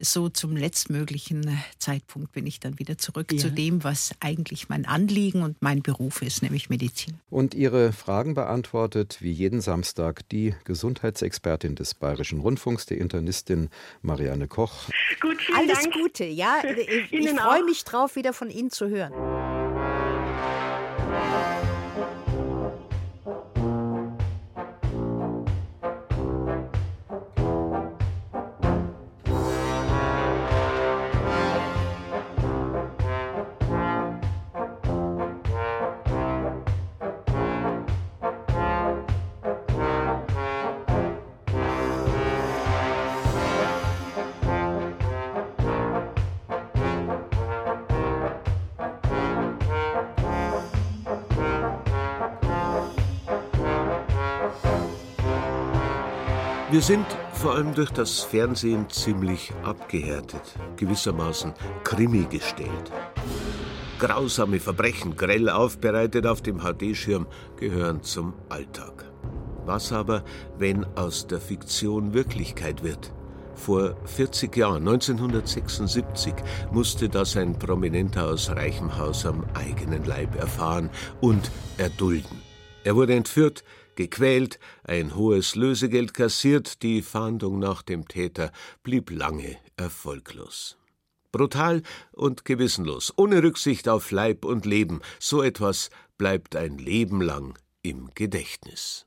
[0.00, 3.38] so zum letztmöglichen Zeitpunkt bin ich dann wieder zurück Ja.
[3.38, 7.14] zu dem, was eigentlich mein Anliegen und mein Beruf ist, nämlich Medizin.
[7.30, 13.70] Und Ihre Fragen beantwortet wie jeden Samstag die Gesundheitsexpertin des Bayerischen Rundfunks, die Internistin
[14.02, 14.88] Marianne Koch.
[15.20, 15.94] Gut, vielen Alles Dank.
[15.94, 16.62] Gute, ja.
[16.78, 19.12] Ich, ich freue mich drauf, wieder von Ihnen zu hören.
[56.78, 62.92] Wir sind vor allem durch das Fernsehen ziemlich abgehärtet, gewissermaßen Krimi gestellt.
[63.98, 69.10] Grausame Verbrechen, grell aufbereitet auf dem HD-Schirm, gehören zum Alltag.
[69.66, 70.22] Was aber,
[70.56, 73.12] wenn aus der Fiktion Wirklichkeit wird?
[73.56, 76.32] Vor 40 Jahren, 1976,
[76.70, 82.40] musste das ein Prominenter aus reichem Haus am eigenen Leib erfahren und erdulden.
[82.84, 83.64] Er wurde entführt,
[83.98, 88.52] gequält, ein hohes Lösegeld kassiert, die Fahndung nach dem Täter
[88.84, 90.78] blieb lange erfolglos.
[91.32, 91.82] Brutal
[92.12, 98.10] und gewissenlos, ohne Rücksicht auf Leib und Leben, so etwas bleibt ein Leben lang im
[98.14, 99.06] Gedächtnis.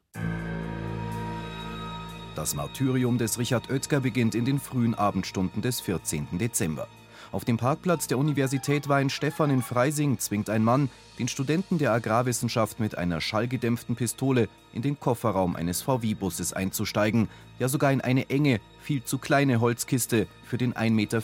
[2.36, 6.38] Das Martyrium des Richard Oetker beginnt in den frühen Abendstunden des 14.
[6.38, 6.88] Dezember.
[7.32, 12.82] Auf dem Parkplatz der Universität Weinstefan in Freising zwingt ein Mann den Studenten der Agrarwissenschaft
[12.82, 18.60] mit einer schallgedämpften Pistole in den Kofferraum eines VW-Busses einzusteigen, ja sogar in eine enge,
[18.82, 21.22] viel zu kleine Holzkiste für den 1,94 Meter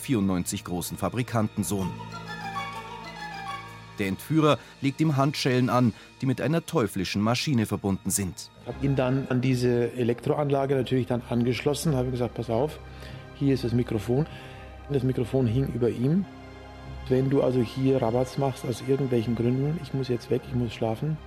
[0.63, 1.89] großen Fabrikantensohn.
[3.99, 8.49] Der Entführer legt ihm Handschellen an, die mit einer teuflischen Maschine verbunden sind.
[8.61, 12.79] Ich habe ihn dann an diese Elektroanlage natürlich dann angeschlossen, habe gesagt, pass auf,
[13.35, 14.25] hier ist das Mikrofon.
[14.89, 16.25] Das Mikrofon hing über ihm.
[17.09, 20.73] Wenn du also hier Rabatz machst aus irgendwelchen Gründen, ich muss jetzt weg, ich muss
[20.73, 21.17] schlafen,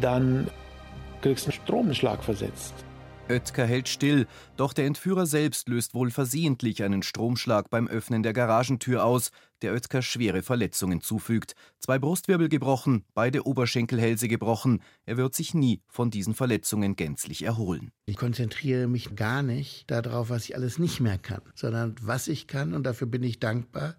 [0.00, 0.48] dann
[1.22, 2.74] kriegst du einen Stromschlag versetzt.
[3.28, 8.32] Oetker hält still, doch der Entführer selbst löst wohl versehentlich einen Stromschlag beim Öffnen der
[8.32, 9.30] Garagentür aus,
[9.62, 11.54] der Oetker schwere Verletzungen zufügt.
[11.80, 14.80] Zwei Brustwirbel gebrochen, beide Oberschenkelhälse gebrochen.
[15.06, 17.90] Er wird sich nie von diesen Verletzungen gänzlich erholen.
[18.06, 22.46] Ich konzentriere mich gar nicht darauf, was ich alles nicht mehr kann, sondern was ich
[22.46, 23.96] kann und dafür bin ich dankbar.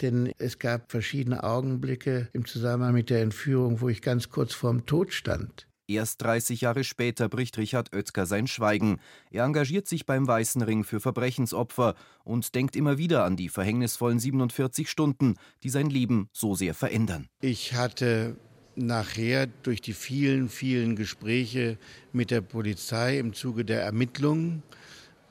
[0.00, 4.86] Denn es gab verschiedene Augenblicke im Zusammenhang mit der Entführung, wo ich ganz kurz vorm
[4.86, 5.68] Tod stand.
[5.86, 9.00] Erst 30 Jahre später bricht Richard Oetker sein Schweigen.
[9.30, 11.94] Er engagiert sich beim Weißen Ring für Verbrechensopfer
[12.24, 17.28] und denkt immer wieder an die verhängnisvollen 47 Stunden, die sein Leben so sehr verändern.
[17.42, 18.36] Ich hatte
[18.76, 21.76] nachher durch die vielen, vielen Gespräche
[22.14, 24.62] mit der Polizei im Zuge der Ermittlungen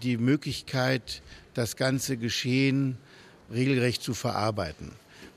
[0.03, 1.23] die Möglichkeit,
[1.55, 2.97] das ganze Geschehen
[3.51, 4.91] regelrecht zu verarbeiten.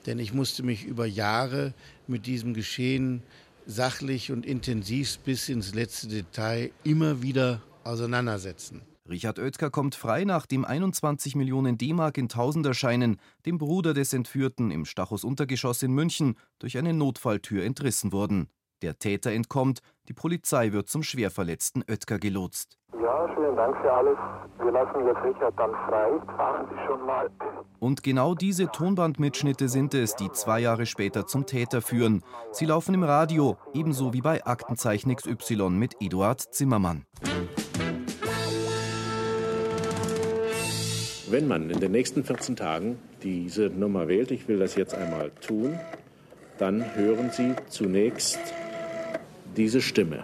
[0.05, 1.73] Denn ich musste mich über Jahre
[2.07, 3.23] mit diesem Geschehen
[3.67, 8.81] sachlich und intensiv bis ins letzte Detail immer wieder auseinandersetzen.
[9.09, 14.85] Richard Oetker kommt frei, nachdem 21 Millionen D-Mark in Tausenderscheinen dem Bruder des Entführten im
[14.85, 18.49] Stachus Untergeschoss in München durch eine Notfalltür entrissen wurden.
[18.81, 22.77] Der Täter entkommt, die Polizei wird zum schwerverletzten Oetker gelotst.
[23.27, 24.17] Ja, vielen Dank für alles.
[24.59, 26.19] Wir lassen jetzt Richard dann frei.
[26.35, 27.29] Fahren Sie schon mal.
[27.79, 32.23] Und genau diese Tonbandmitschnitte sind es, die zwei Jahre später zum Täter führen.
[32.51, 37.05] Sie laufen im Radio, ebenso wie bei Aktenzeichen XY mit Eduard Zimmermann.
[41.29, 45.31] Wenn man in den nächsten 14 Tagen diese Nummer wählt, ich will das jetzt einmal
[45.45, 45.77] tun,
[46.57, 48.39] dann hören Sie zunächst
[49.55, 50.23] diese Stimme.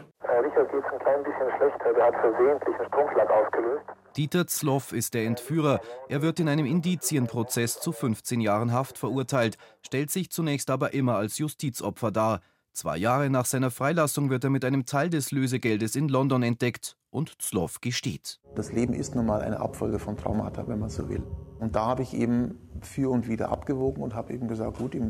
[0.63, 1.93] Richard geht es ein klein bisschen schlechter.
[1.93, 3.86] Der hat versehentlich einen Stromschlag ausgelöst.
[4.15, 5.82] Dieter Zloff ist der Entführer.
[6.08, 11.15] Er wird in einem Indizienprozess zu 15 Jahren Haft verurteilt, stellt sich zunächst aber immer
[11.15, 12.41] als Justizopfer dar.
[12.73, 16.96] Zwei Jahre nach seiner Freilassung wird er mit einem Teil des Lösegeldes in London entdeckt
[17.12, 18.40] und Zloff gesteht.
[18.56, 21.21] Das Leben ist nun mal eine Abfolge von Traumata, wenn man so will.
[21.60, 25.02] Und da habe ich eben für und wieder abgewogen und habe eben gesagt, gut, ich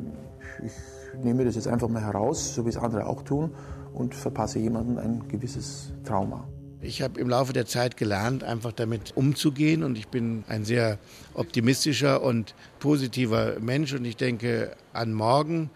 [1.24, 3.56] nehme das jetzt einfach mal heraus, so wie es andere auch tun,
[3.94, 6.48] und verpasse jemandem ein gewisses Trauma.
[6.82, 11.00] Ich habe im Laufe der Zeit gelernt, einfach damit umzugehen und ich bin ein sehr
[11.34, 15.70] optimistischer und positiver Mensch und ich denke an morgen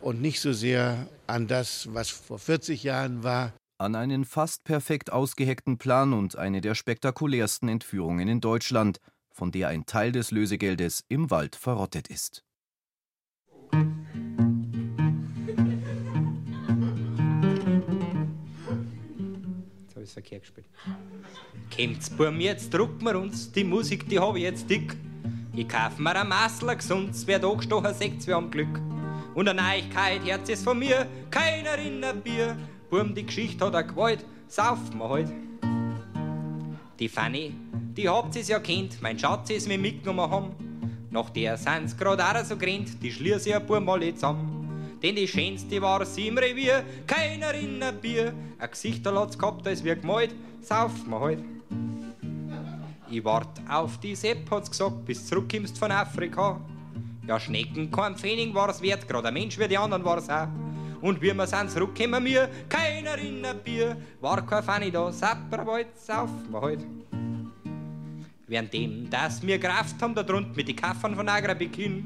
[0.00, 3.52] und nicht so sehr an das, was vor 40 Jahren war.
[3.78, 9.00] An einen fast perfekt ausgeheckten Plan und eine der spektakulärsten Entführungen in Deutschland,
[9.32, 12.44] von der ein Teil des Lösegeldes im Wald verrottet ist.
[20.12, 20.66] Verkehrt gespielt.
[21.74, 24.96] Kommt's bei mir, jetzt drucken wir uns, die Musik, die hab ich jetzt dick.
[25.54, 28.80] Ich kauf mir ein Massler gesund, wer da gestochen, seht's, wir haben Glück.
[29.34, 32.56] Und eine Neuigkeit, Herz ist von mir, keiner in der Bier.
[32.90, 35.32] Burm, die Geschichte hat er gewollt, saufen wir halt.
[36.98, 37.54] Die Fanny,
[37.96, 41.08] die habt ihr's ja kennt, mein Schatz ist mir mitgenommen haben.
[41.10, 44.61] Nach der sind's grad auch so grennt, die schließ ich ein paar Mal zusammen.
[45.02, 48.32] Denn die schönste war sie im Revier, keiner in der Bier.
[48.58, 51.44] Ein Gesichterlatz gehabt, als wir gemalt, saufen wir halt.
[53.10, 56.60] Ich wart auf die Sepp, hat's gesagt, bis zurückkommst von Afrika.
[57.26, 60.48] Ja, Schnecken, kein Pfennig war's wert, grad ein Mensch wie die anderen war's auch.
[61.00, 63.96] Und wie wir sind zurückgekommen, mir keiner in ein Bier.
[64.20, 66.80] War kein Fanny da, Sapperbald, saufen wir halt.
[68.52, 72.04] Währenddem, dass wir Kraft haben da drunten mit die Kaffern von Agra Pekin,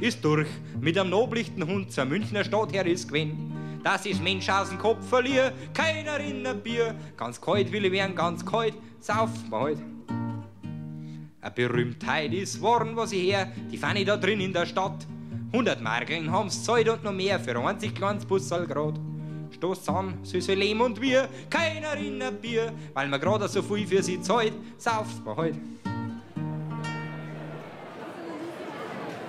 [0.00, 0.48] ist durch
[0.80, 3.52] mit einem noblichten Hund zur Münchner Stadt her ist gewesen.
[3.84, 6.94] Das ist Mensch aus dem Kopf verlier, keiner in ein Bier.
[7.14, 9.78] Ganz kalt will ich werden, ganz kalt, saufen wir halt.
[11.42, 15.06] Eine Berühmtheit ist worden, was ich her, die Fanny da drin in der Stadt.
[15.52, 18.98] 100 Markeln haben's Zeit und noch mehr für 20 kleines Bussal grad.
[19.50, 23.86] Stoßt an, süße Lehm und wir, keiner in ein Bier, weil wir grad so viel
[23.86, 25.56] für sie zahlt, sauft man halt.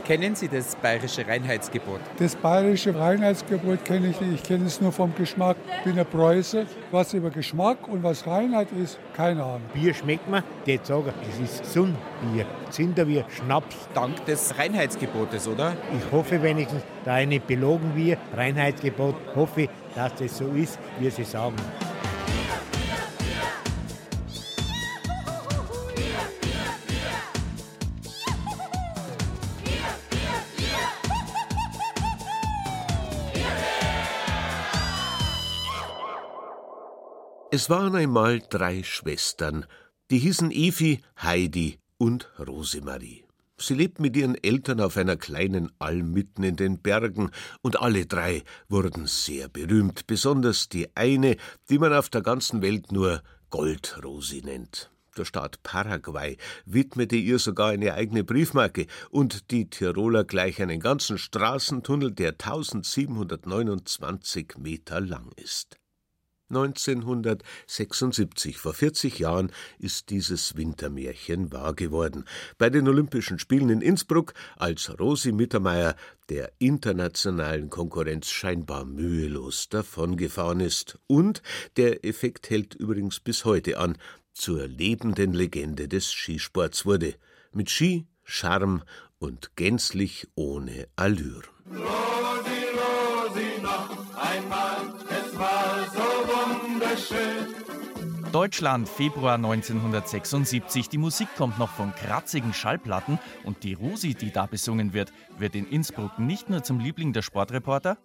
[0.06, 2.02] Kennen Sie das bayerische Reinheitsgebot?
[2.18, 4.34] Das bayerische Reinheitsgebot kenne ich nicht.
[4.34, 5.56] Ich kenne es nur vom Geschmack.
[5.78, 6.66] Ich bin ein Preuße.
[6.92, 9.62] Was über Geschmack und was Reinheit ist, keine Ahnung.
[9.74, 12.46] Bier schmeckt mir, die sagen, es ist Sonnenbier.
[12.70, 13.78] Zinder wie Schnaps.
[13.94, 15.74] Dank des Reinheitsgebotes, oder?
[15.98, 21.24] Ich hoffe wenigstens, da eine belogen wir, Reinheitsgebot, hoffe, dass das so ist, wie sie
[21.24, 21.56] sagen.
[37.56, 39.68] Es waren einmal drei Schwestern,
[40.10, 43.26] die hießen Evi, Heidi und Rosemarie.
[43.58, 47.30] Sie lebten mit ihren Eltern auf einer kleinen Alm mitten in den Bergen,
[47.62, 51.38] und alle drei wurden sehr berühmt, besonders die eine,
[51.70, 54.90] die man auf der ganzen Welt nur Goldrosi nennt.
[55.16, 61.20] Der Staat Paraguay widmete ihr sogar eine eigene Briefmarke und die Tiroler gleich einen ganzen
[61.20, 65.78] Straßentunnel, der 1729 Meter lang ist.
[66.50, 72.26] 1976, vor 40 Jahren, ist dieses Wintermärchen wahr geworden.
[72.58, 75.96] Bei den Olympischen Spielen in Innsbruck, als Rosi Mittermeier
[76.30, 81.00] der internationalen Konkurrenz scheinbar mühelos davongefahren ist.
[81.08, 81.42] Und
[81.78, 83.98] der Effekt hält übrigens bis heute an,
[84.34, 87.16] zur lebenden Legende des Skisports wurde.
[87.52, 88.84] Mit Ski, Charme
[89.20, 91.44] und gänzlich ohne Allure.
[91.70, 92.53] Rosi,
[98.32, 100.90] Deutschland, Februar 1976.
[100.90, 105.54] Die Musik kommt noch von kratzigen Schallplatten und die Rosi, die da besungen wird, wird
[105.56, 107.98] in Innsbruck nicht nur zum Liebling der Sportreporter,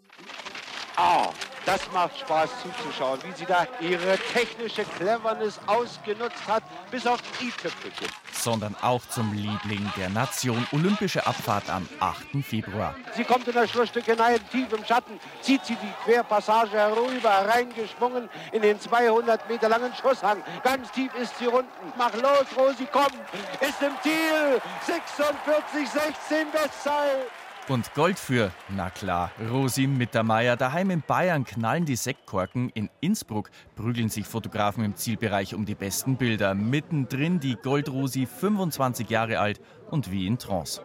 [1.01, 1.29] Ah,
[1.65, 7.47] das macht Spaß zuzuschauen, wie sie da ihre technische Cleverness ausgenutzt hat, bis auf die
[7.47, 8.09] i-Tüpfelchen.
[8.33, 10.67] sondern auch zum Liebling der Nation.
[10.73, 12.43] Olympische Abfahrt am 8.
[12.43, 12.97] Februar.
[13.15, 18.29] Sie kommt in der Schlussstück hinein, tief im Schatten, zieht sie die Querpassage herüber, reingeschwungen
[18.51, 20.43] in den 200 Meter langen Schusshang.
[20.65, 21.93] Ganz tief ist sie unten.
[21.97, 23.13] Mach los, Rosi, komm!
[23.61, 24.61] Ist im Ziel!
[24.85, 27.29] 46, 16 Bestzeit!
[27.69, 30.57] Und Gold für, na klar, Rosi Mittermeier.
[30.57, 32.71] Daheim in Bayern knallen die Sektkorken.
[32.71, 36.55] In Innsbruck prügeln sich Fotografen im Zielbereich um die besten Bilder.
[36.55, 39.61] Mittendrin die Goldrosi, 25 Jahre alt
[39.91, 40.81] und wie in Trance.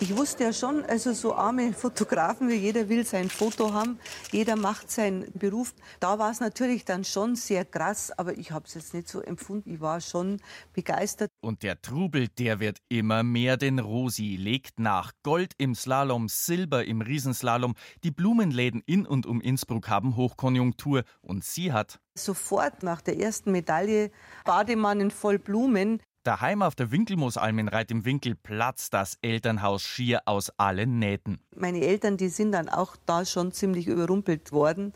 [0.00, 3.98] Ich wusste ja schon, also so arme Fotografen wie jeder will sein Foto haben,
[4.30, 5.74] jeder macht seinen Beruf.
[5.98, 9.20] Da war es natürlich dann schon sehr krass, aber ich habe es jetzt nicht so
[9.22, 9.72] empfunden.
[9.72, 10.40] Ich war schon
[10.72, 11.27] begeistert.
[11.40, 15.12] Und der Trubel, der wird immer mehr, denn Rosi legt nach.
[15.22, 17.74] Gold im Slalom, Silber im Riesenslalom.
[18.02, 23.52] Die Blumenläden in und um Innsbruck haben Hochkonjunktur und sie hat Sofort nach der ersten
[23.52, 24.10] Medaille
[24.44, 26.02] Bademannen voll Blumen.
[26.24, 31.38] Daheim auf der Winkelmoosalm in Reit im Winkel platzt das Elternhaus schier aus allen Nähten.
[31.54, 34.92] Meine Eltern, die sind dann auch da schon ziemlich überrumpelt worden.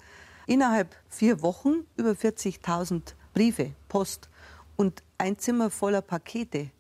[0.49, 4.29] Innerhalb vier Wochen über 40.000 Briefe, Post
[4.83, 6.73] und ein Zimmer voller Pakete.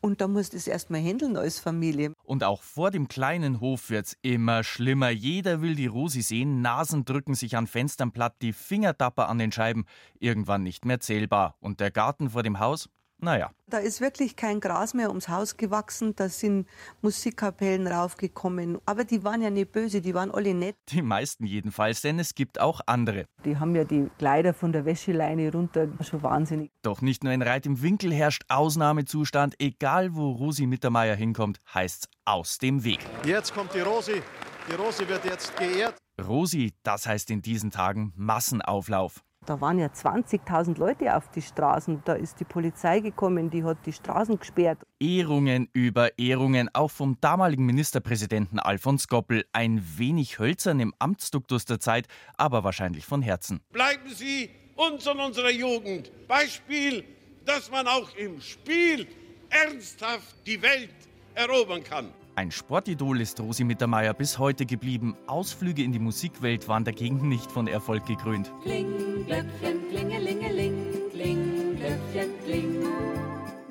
[0.00, 2.12] Und da musst du es erst mal handeln als Familie.
[2.22, 5.10] Und auch vor dem kleinen Hof wird's immer schlimmer.
[5.10, 9.50] Jeder will die Rosi sehen, Nasen drücken sich an Fenstern platt, die Fingertapper an den
[9.50, 9.86] Scheiben.
[10.20, 11.56] Irgendwann nicht mehr zählbar.
[11.58, 12.88] Und der Garten vor dem Haus?
[13.20, 13.50] Naja.
[13.66, 16.68] Da ist wirklich kein Gras mehr ums Haus gewachsen, da sind
[17.02, 18.78] Musikkapellen raufgekommen.
[18.86, 20.76] Aber die waren ja nicht böse, die waren alle nett.
[20.90, 23.26] Die meisten jedenfalls, denn es gibt auch andere.
[23.44, 26.70] Die haben ja die Kleider von der Wäscheleine runter, schon wahnsinnig.
[26.82, 29.56] Doch nicht nur in Reit im Winkel herrscht Ausnahmezustand.
[29.58, 33.00] Egal wo Rosi Mittermeier hinkommt, heißt's aus dem Weg.
[33.24, 34.22] Jetzt kommt die Rosi.
[34.70, 35.96] Die Rosi wird jetzt geehrt.
[36.20, 39.22] Rosi, das heißt in diesen Tagen Massenauflauf.
[39.48, 42.02] Da waren ja 20.000 Leute auf die Straßen.
[42.04, 44.78] Da ist die Polizei gekommen, die hat die Straßen gesperrt.
[45.00, 49.46] Ehrungen über Ehrungen, auch vom damaligen Ministerpräsidenten Alfons Goppel.
[49.54, 53.60] Ein wenig hölzern im Amtsduktus der Zeit, aber wahrscheinlich von Herzen.
[53.72, 57.02] Bleiben Sie uns und unserer Jugend Beispiel,
[57.46, 59.06] dass man auch im Spiel
[59.48, 60.90] ernsthaft die Welt
[61.34, 62.12] erobern kann.
[62.38, 65.16] Ein Sportidol ist Rosi Mittermeier bis heute geblieben.
[65.26, 68.52] Ausflüge in die Musikwelt waren dagegen nicht von Erfolg gekrönt.
[68.62, 70.76] Kling, Glöckchen, klingelingeling,
[71.10, 73.07] kling, Glöckchen, kling.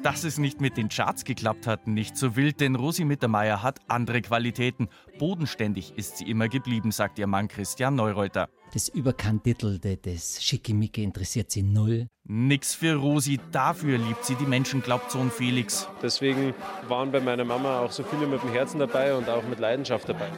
[0.08, 3.80] Dass es nicht mit den Charts geklappt hat, nicht so wild, denn Rosi Mittermeier hat
[3.89, 4.88] andere Qualitäten.
[5.20, 8.47] Bodenständig ist sie immer geblieben, sagt ihr Mann Christian Neureuter.
[8.72, 12.08] Das Überkandidelte, das Schickimicki interessiert sie null.
[12.24, 15.89] Nix für Rosi, dafür liebt sie die Menschen, glaubt Sohn Felix.
[16.01, 16.53] Deswegen
[16.88, 20.08] waren bei meiner Mama auch so viele mit dem Herzen dabei und auch mit Leidenschaft
[20.08, 20.30] dabei.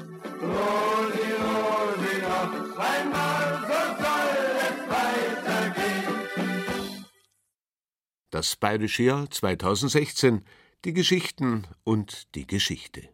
[0.41, 3.48] Rosi, Rosi, noch
[8.31, 10.45] Das Bayerische Jahr 2016.
[10.85, 13.09] Die Geschichten und die Geschichte.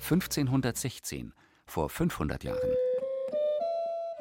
[0.00, 1.30] ...1516,
[1.64, 2.58] vor 500 Jahren.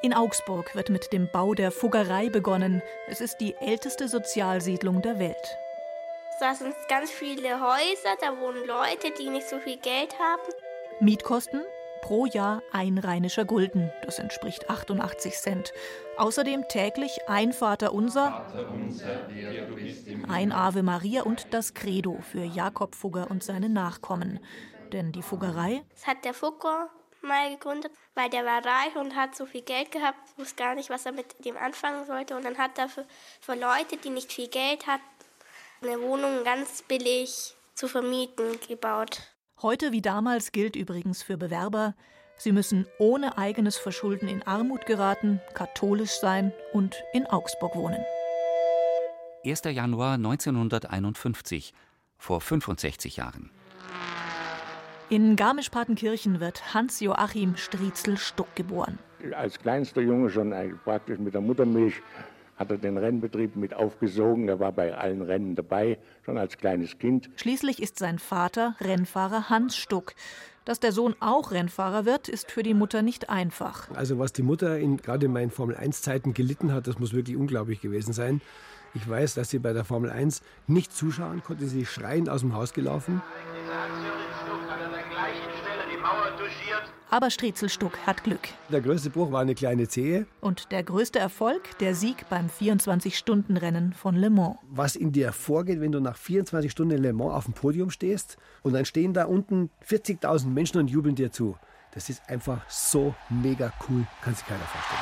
[0.03, 2.83] In Augsburg wird mit dem Bau der Fuggerei begonnen.
[3.07, 5.57] Es ist die älteste Sozialsiedlung der Welt.
[6.39, 10.70] Da sind ganz viele Häuser, da wohnen Leute, die nicht so viel Geld haben.
[11.02, 11.64] Mietkosten
[12.04, 15.74] pro Jahr ein rheinischer Gulden, das entspricht 88 Cent.
[16.18, 18.45] Außerdem täglich ein Vaterunser,
[20.28, 24.39] ein Ave Maria und das Credo für Jakob Fugger und seine Nachkommen.
[24.93, 26.89] Denn die Fuggerei Das hat der Fugger
[27.22, 30.91] mal gegründet, weil der war reich und hat so viel Geld gehabt, wusste gar nicht,
[30.91, 32.36] was er mit dem anfangen sollte.
[32.36, 33.06] Und dann hat er für,
[33.39, 35.04] für Leute, die nicht viel Geld hatten,
[35.82, 39.30] eine Wohnung ganz billig zu vermieten gebaut.
[39.64, 41.93] Heute wie damals gilt übrigens für Bewerber,
[42.36, 48.03] sie müssen ohne eigenes Verschulden in Armut geraten, katholisch sein und in Augsburg wohnen.
[49.45, 49.62] 1.
[49.66, 51.76] Januar 1951,
[52.18, 53.51] vor 65 Jahren.
[55.09, 58.97] In Garmisch-Partenkirchen wird Hans-Joachim Striezel-Stuck geboren.
[59.36, 62.01] Als kleinster Junge schon praktisch mit der Muttermilch
[62.56, 64.47] hat er den Rennbetrieb mit aufgesogen.
[64.47, 67.30] Er war bei allen Rennen dabei, schon als kleines Kind.
[67.36, 70.14] Schließlich ist sein Vater Rennfahrer Hans Stuck.
[70.64, 73.89] Dass der Sohn auch Rennfahrer wird, ist für die Mutter nicht einfach.
[73.95, 77.82] Also was die Mutter in, gerade in meinen Formel-1-Zeiten gelitten hat, das muss wirklich unglaublich
[77.82, 78.41] gewesen sein.
[78.93, 82.41] Ich weiß, dass sie bei der Formel 1 nicht zuschauen konnte, sie ist schreiend aus
[82.41, 83.22] dem Haus gelaufen.
[87.14, 88.47] Aber Striezelstuck hat Glück.
[88.70, 90.28] Der größte Bruch war eine kleine Zehe.
[90.39, 94.55] Und der größte Erfolg, der Sieg beim 24-Stunden-Rennen von Le Mans.
[94.70, 97.89] Was in dir vorgeht, wenn du nach 24 Stunden in Le Mans auf dem Podium
[97.89, 101.57] stehst und dann stehen da unten 40.000 Menschen und jubeln dir zu.
[101.93, 105.01] Das ist einfach so mega cool, kann sich keiner vorstellen.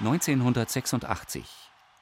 [0.00, 1.44] 1986,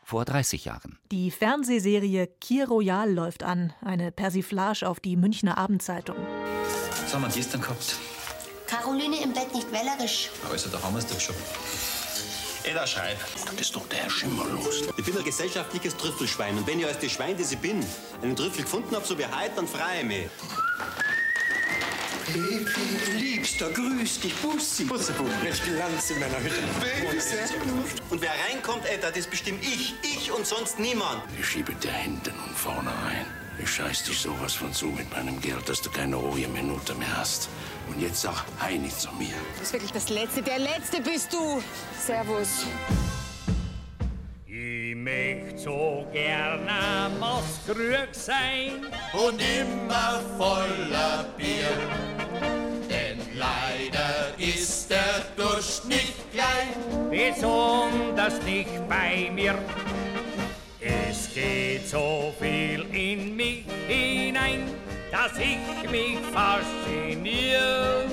[0.04, 0.96] vor 30 Jahren.
[1.10, 6.16] Die Fernsehserie Kir Royal läuft an, eine Persiflage auf die Münchner Abendzeitung.
[7.10, 7.96] Was haben wir gestern gehabt?
[8.68, 10.30] Caroline im Bett nicht wählerisch.
[10.48, 11.34] Also, da haben wir es doch schon.
[12.62, 13.18] Eda, schreib.
[13.46, 14.84] Das ist doch der Schimmer los.
[14.96, 16.56] Ich bin ein gesellschaftliches Trüffelschwein.
[16.56, 17.84] Und wenn ich als das Schwein, das ich bin,
[18.22, 20.28] einen Trüffel gefunden habe, so wie heute, dann freue ich mich.
[22.32, 24.84] Baby, Liebster, grüß dich, Bussi.
[24.84, 26.62] Bussebuch, welch Glanz in meiner Hütte.
[26.78, 28.10] Baby, sehr gut.
[28.10, 29.94] Und wer reinkommt, Edda, das bestimme ich.
[30.04, 31.24] Ich und sonst niemand.
[31.36, 33.39] Ich schiebe dir hinten und vorne rein.
[33.62, 37.14] Ich scheiß dich sowas von zu mit meinem Geld, dass du keine ruhige Minute mehr
[37.16, 37.48] hast.
[37.88, 39.34] Und jetzt sag Heini zu mir.
[39.54, 40.42] Du bist wirklich das Letzte.
[40.42, 41.62] Der Letzte bist du.
[41.98, 42.64] Servus.
[44.46, 51.70] Ich möcht so gerne Maskrug sein und immer voller Bier.
[52.88, 59.58] Denn leider ist der Durst nicht klein, besonders nicht bei mir.
[61.10, 64.70] Es geht so viel in mich hinein,
[65.10, 68.04] dass ich mich fasziniere.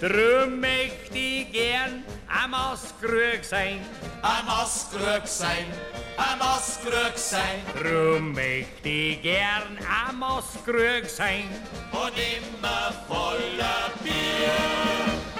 [0.00, 3.80] Drum möchte ich gern am Maskrug sein.
[4.22, 5.66] Am Maskrug sein,
[6.16, 7.62] am Maskrug sein.
[7.82, 9.76] Drum möchte ich gern
[10.06, 11.48] am Maskrug sein.
[11.90, 15.35] Und immer voller Bier.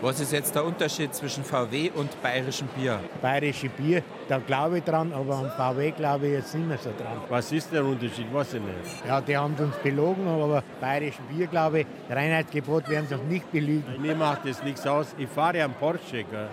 [0.00, 3.00] Was ist jetzt der Unterschied zwischen VW und bayerischem Bier?
[3.20, 6.90] Bayerische Bier, da glaube ich dran, aber am VW glaube ich jetzt nicht mehr so
[6.96, 7.20] dran.
[7.28, 8.32] Was ist der Unterschied?
[8.32, 9.04] Weiß ich nicht.
[9.04, 13.50] Ja, die haben uns belogen, aber bayerischen Bier, glaube ich, Reinheitsgebot werden sie uns nicht
[13.50, 14.00] belügen.
[14.00, 15.16] Mir macht das nichts aus.
[15.18, 16.22] Ich fahre ja einen Porsche.
[16.22, 16.48] Gell?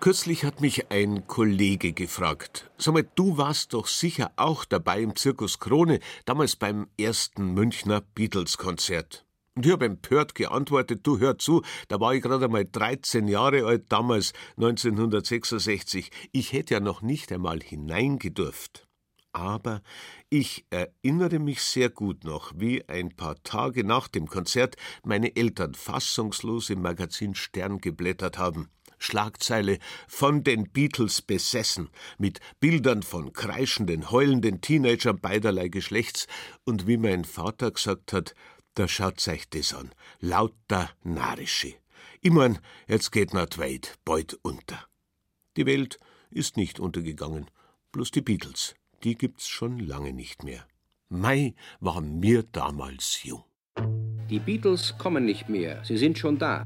[0.00, 5.14] Kürzlich hat mich ein Kollege gefragt: Sag mal, du warst doch sicher auch dabei im
[5.14, 9.25] Zirkus Krone, damals beim ersten Münchner Beatles-Konzert.
[9.56, 13.64] Und ich habe empört geantwortet, du hör zu, da war ich gerade einmal 13 Jahre
[13.64, 16.10] alt, damals 1966.
[16.30, 18.86] Ich hätte ja noch nicht einmal hineingedurft.
[19.32, 19.82] Aber
[20.28, 25.74] ich erinnere mich sehr gut noch, wie ein paar Tage nach dem Konzert meine Eltern
[25.74, 28.68] fassungslos im Magazin Stern geblättert haben.
[28.98, 29.78] Schlagzeile
[30.08, 36.26] von den Beatles besessen, mit Bildern von kreischenden, heulenden Teenagern beiderlei Geschlechts
[36.64, 38.34] und wie mein Vater gesagt hat,
[38.76, 41.74] da schaut euch das an, lauter Narische.
[42.20, 44.78] Ich mein, jetzt geht not weit, bald unter.
[45.56, 45.98] Die Welt
[46.30, 47.50] ist nicht untergegangen,
[47.92, 50.66] bloß die Beatles, die gibt's schon lange nicht mehr.
[51.08, 53.44] Mai waren mir damals jung.
[54.28, 56.64] Die Beatles kommen nicht mehr, sie sind schon da.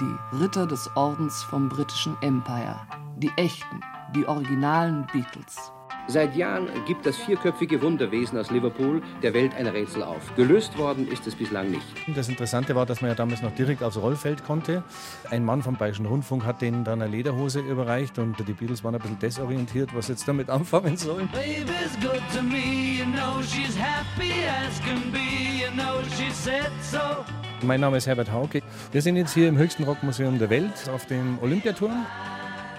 [0.00, 2.80] Die Ritter des Ordens vom britischen Empire.
[3.16, 3.80] Die echten,
[4.14, 5.72] die originalen Beatles.
[6.08, 10.34] Seit Jahren gibt das vierköpfige Wunderwesen aus Liverpool der Welt ein Rätsel auf.
[10.34, 11.86] Gelöst worden ist es bislang nicht.
[12.14, 14.82] Das Interessante war, dass man ja damals noch direkt aufs Rollfeld konnte.
[15.30, 18.96] Ein Mann vom Bayerischen Rundfunk hat denen dann eine Lederhose überreicht und die Beatles waren
[18.96, 21.28] ein bisschen desorientiert, was jetzt damit anfangen sollen.
[21.28, 26.70] Baby's good to me, you know she's happy as can be, you know she said
[26.82, 26.98] so.
[27.64, 28.60] Mein Name ist Herbert Hauke.
[28.90, 32.04] Wir sind jetzt hier im höchsten Rockmuseum der Welt auf dem Olympiaturm.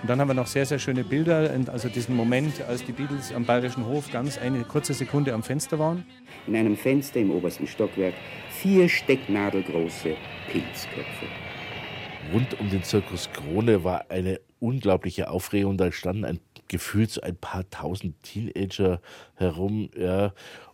[0.03, 3.31] Und dann haben wir noch sehr, sehr schöne Bilder, also diesen Moment, als die Beatles
[3.31, 6.05] am Bayerischen Hof ganz eine kurze Sekunde am Fenster waren.
[6.45, 8.13] In einem Fenster im obersten Stockwerk
[8.49, 10.17] vier stecknadelgroße
[10.51, 11.25] Pilzköpfe.
[12.33, 15.77] Rund um den Zirkus Krone war eine unglaubliche Aufregung.
[15.77, 18.99] Da standen ein, gefühlt so ein paar tausend Teenager
[19.35, 19.89] herum.
[19.97, 20.33] Ja,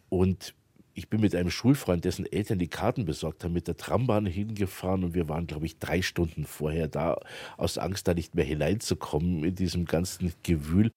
[0.09, 0.55] und
[0.99, 5.05] ich bin mit einem Schulfreund, dessen Eltern die Karten besorgt haben, mit der Trambahn hingefahren
[5.05, 7.17] und wir waren, glaube ich, drei Stunden vorher da,
[7.55, 10.91] aus Angst, da nicht mehr hineinzukommen in diesem ganzen Gewühl.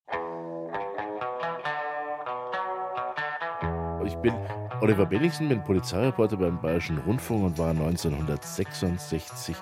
[4.04, 4.34] Ich bin
[4.80, 9.54] Oliver Bennigsen, bin Polizeireporter beim Bayerischen Rundfunk und war 1966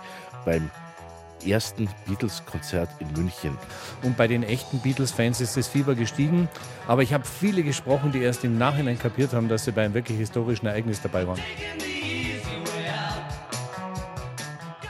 [0.46, 0.70] beim
[1.44, 3.56] ersten Beatles-Konzert in München.
[4.02, 6.48] Und bei den echten Beatles-Fans ist das Fieber gestiegen.
[6.86, 9.94] Aber ich habe viele gesprochen, die erst im Nachhinein kapiert haben, dass sie bei einem
[9.94, 11.40] wirklich historischen Ereignis dabei waren.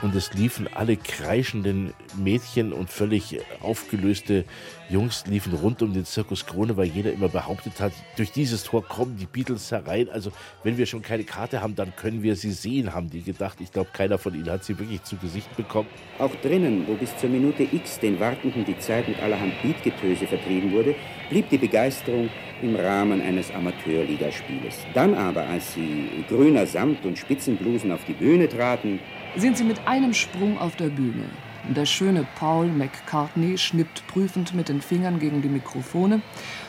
[0.03, 4.45] Und es liefen alle kreischenden Mädchen und völlig aufgelöste
[4.89, 8.83] Jungs liefen rund um den Zirkus Krone, weil jeder immer behauptet hat, durch dieses Tor
[8.83, 10.09] kommen die Beatles herein.
[10.09, 10.33] Also
[10.65, 13.59] wenn wir schon keine Karte haben, dann können wir sie sehen, haben die gedacht.
[13.61, 15.89] Ich glaube, keiner von ihnen hat sie wirklich zu Gesicht bekommen.
[16.19, 20.73] Auch drinnen, wo bis zur Minute X den Wartenden die Zeit mit allerhand Beatgetöse vertrieben
[20.73, 20.95] wurde,
[21.29, 22.31] blieb die Begeisterung
[22.63, 24.79] im Rahmen eines Amateurligastieles.
[24.95, 28.99] Dann aber, als sie grüner Samt und Spitzenblusen auf die Bühne traten,
[29.37, 31.25] sind sie mit einem Sprung auf der Bühne.
[31.69, 36.21] Der schöne Paul McCartney schnippt prüfend mit den Fingern gegen die Mikrofone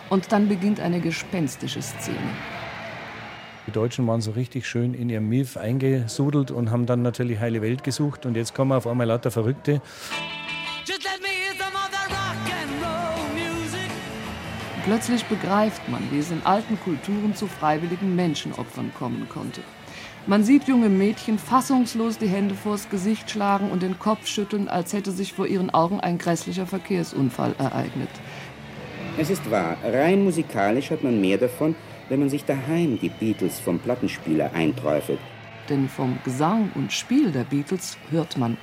[0.10, 2.18] und dann beginnt eine gespenstische Szene.
[3.68, 7.62] Die Deutschen waren so richtig schön in ihrem Milf eingesudelt und haben dann natürlich heile
[7.62, 9.82] Welt gesucht und jetzt kommen auf einmal lauter Verrückte.
[14.84, 19.62] Plötzlich begreift man, wie es in alten Kulturen zu freiwilligen Menschenopfern kommen konnte.
[20.28, 24.94] Man sieht junge Mädchen fassungslos die Hände vors Gesicht schlagen und den Kopf schütteln, als
[24.94, 28.10] hätte sich vor ihren Augen ein grässlicher Verkehrsunfall ereignet.
[29.18, 31.76] Es ist wahr, rein musikalisch hat man mehr davon,
[32.08, 35.20] wenn man sich daheim die Beatles vom Plattenspieler einträufelt.
[35.70, 38.58] Denn vom Gesang und Spiel der Beatles hört man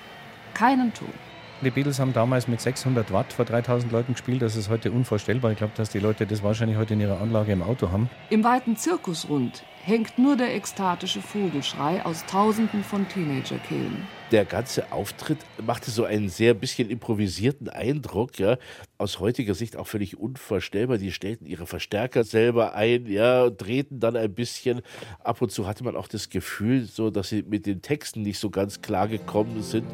[0.54, 1.12] keinen Ton.
[1.60, 4.42] Die Beatles haben damals mit 600 Watt vor 3000 Leuten gespielt.
[4.42, 5.50] Das ist heute unvorstellbar.
[5.50, 8.08] Ich glaube, dass die Leute das wahrscheinlich heute in ihrer Anlage im Auto haben.
[8.30, 14.06] Im weiten Zirkusrund hängt nur der ekstatische Vogelschrei aus Tausenden von Teenagerkehlen.
[14.30, 18.56] Der ganze Auftritt machte so einen sehr bisschen improvisierten Eindruck, ja,
[18.96, 20.98] aus heutiger Sicht auch völlig unvorstellbar.
[20.98, 24.82] Die stellten ihre Verstärker selber ein, ja, und drehten dann ein bisschen.
[25.24, 28.38] Ab und zu hatte man auch das Gefühl, so, dass sie mit den Texten nicht
[28.38, 29.86] so ganz klar gekommen sind.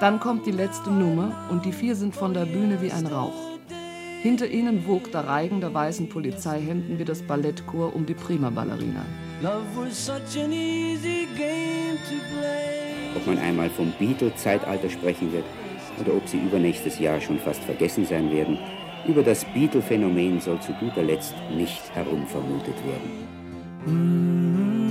[0.00, 3.52] Dann kommt die letzte Nummer und die vier sind von der Bühne wie ein Rauch.
[4.22, 9.04] Hinter ihnen wogt der Reigen der weißen Polizeihemden wie das Ballettchor um die Prima-Ballerina.
[13.16, 15.44] Ob man einmal vom Beatle-Zeitalter sprechen wird
[16.00, 18.58] oder ob sie übernächstes Jahr schon fast vergessen sein werden,
[19.08, 24.81] über das Beatle-Phänomen soll zu guter Letzt nicht herumvermutet werden.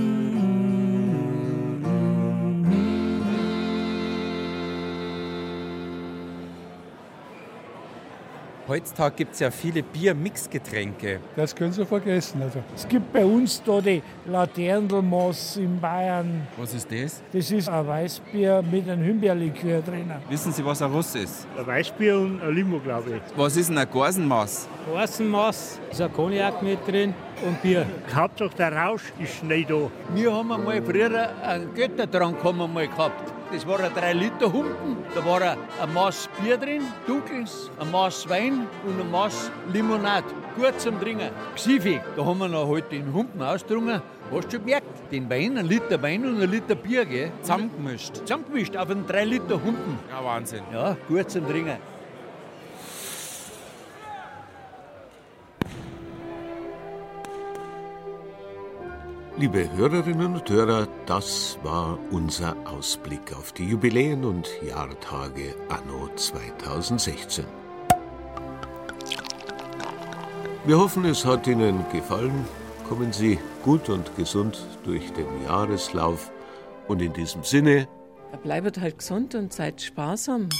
[8.68, 11.18] Heutzutage gibt es ja viele Bier-Mixgetränke.
[11.34, 12.40] Das können Sie vergessen.
[12.42, 16.46] Also, es gibt bei uns da die Laterndelmoss in Bayern.
[16.56, 17.22] Was ist das?
[17.32, 20.10] Das ist ein Weißbier mit einem Himbeerlikör drin.
[20.28, 21.46] Wissen Sie, was ein Russ ist?
[21.58, 23.22] Ein Weißbier und ein Limo, glaube ich.
[23.36, 24.68] Was ist denn ein Gorsenmaß?
[24.92, 27.84] Gorsenmaß, ist ein Cognac mit drin und Bier.
[28.14, 29.90] Hauptsache der Rausch ist nicht da.
[30.14, 33.32] Wir haben einmal früher einen Götterdrank haben wir mal gehabt.
[33.52, 34.96] Das war ein 3-Liter-Humpen.
[35.14, 40.26] Da war ein, Maß Bier drin, dunkles, ein Maß Wein und ein Maß Limonade.
[40.56, 41.30] Gut zum Trinken.
[41.54, 44.00] Gsifig, da haben wir noch halt den Humpen ausgetrunken.
[44.30, 44.86] Hast du schon gemerkt?
[45.12, 47.30] Den Wein, ein Liter Wein und ein Liter Bier, gell?
[47.42, 48.16] Zusammengemischt.
[48.16, 49.98] Zusammengemischt auf einen 3-Liter-Humpen.
[50.10, 50.62] Ja, Wahnsinn.
[50.72, 51.76] Ja, gut zum Trinken.
[59.42, 67.44] Liebe Hörerinnen und Hörer, das war unser Ausblick auf die Jubiläen und Jahrtage anno 2016.
[70.64, 72.44] Wir hoffen, es hat Ihnen gefallen.
[72.88, 76.30] Kommen Sie gut und gesund durch den Jahreslauf
[76.86, 77.88] und in diesem Sinne
[78.44, 80.50] Bleibt halt gesund und seid sparsam.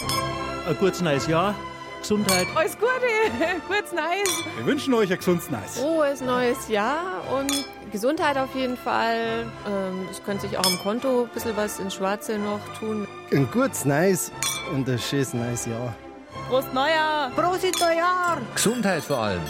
[0.69, 1.55] Ein gutes neues Jahr,
[2.01, 2.49] Gesundheit.
[2.57, 2.91] Alles Gute,
[3.69, 4.43] kurz nice.
[4.57, 5.79] Wir wünschen euch ein gesundes Neues.
[5.79, 9.45] Frohes neues Jahr und Gesundheit auf jeden Fall.
[9.69, 13.07] Ähm, Es könnte sich auch am Konto ein bisschen was ins Schwarze noch tun.
[13.31, 14.33] Ein gutes Neues
[14.73, 15.95] und ein schönes neues Jahr.
[16.49, 17.31] Prost Neujahr!
[17.37, 18.39] Prost Neujahr!
[18.55, 19.43] Gesundheit vor allem.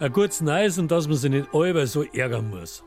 [0.00, 2.84] Ein gutes Neues und dass man sich nicht alle so ärgern muss.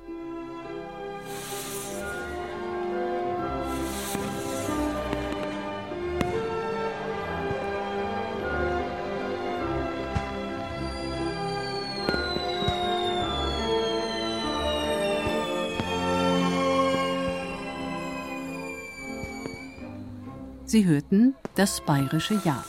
[20.71, 22.63] Sie hörten das bayerische Jahr.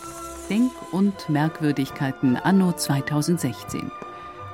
[0.50, 3.92] Denk- und Merkwürdigkeiten anno 2016.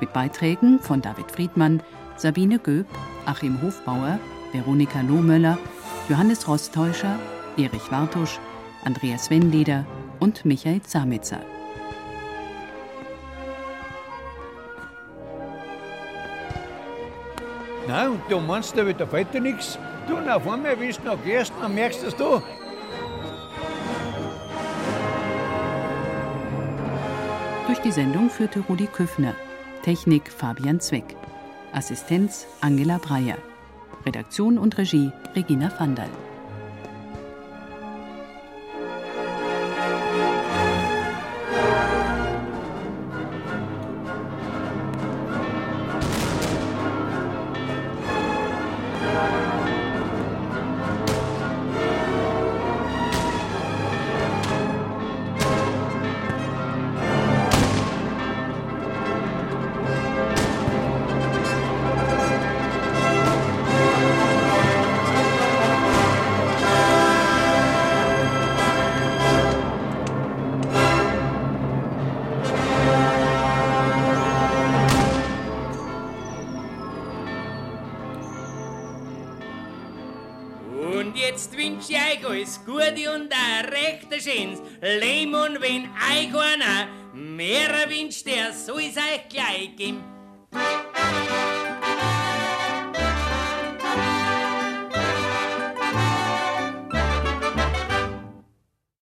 [0.00, 1.82] Mit Beiträgen von David Friedmann,
[2.18, 2.84] Sabine Göb,
[3.24, 4.18] Achim Hofbauer,
[4.52, 5.56] Veronika Lohmöller,
[6.10, 7.18] Johannes Rostäuscher,
[7.56, 8.38] Erich Wartusch,
[8.84, 9.86] Andreas Wendleder
[10.20, 11.40] und Michael Zamitzer.
[17.86, 19.78] Na, und du meinst, da wird fällt dir nichts.
[20.06, 22.42] Du, und auf einmal, wenn du noch gehst, dann merkst du es du.
[27.78, 29.36] Durch die Sendung führte Rudi Küffner.
[29.84, 31.14] Technik Fabian Zweck.
[31.72, 33.38] Assistenz Angela Breyer.
[34.04, 36.08] Redaktion und Regie Regina Vandal.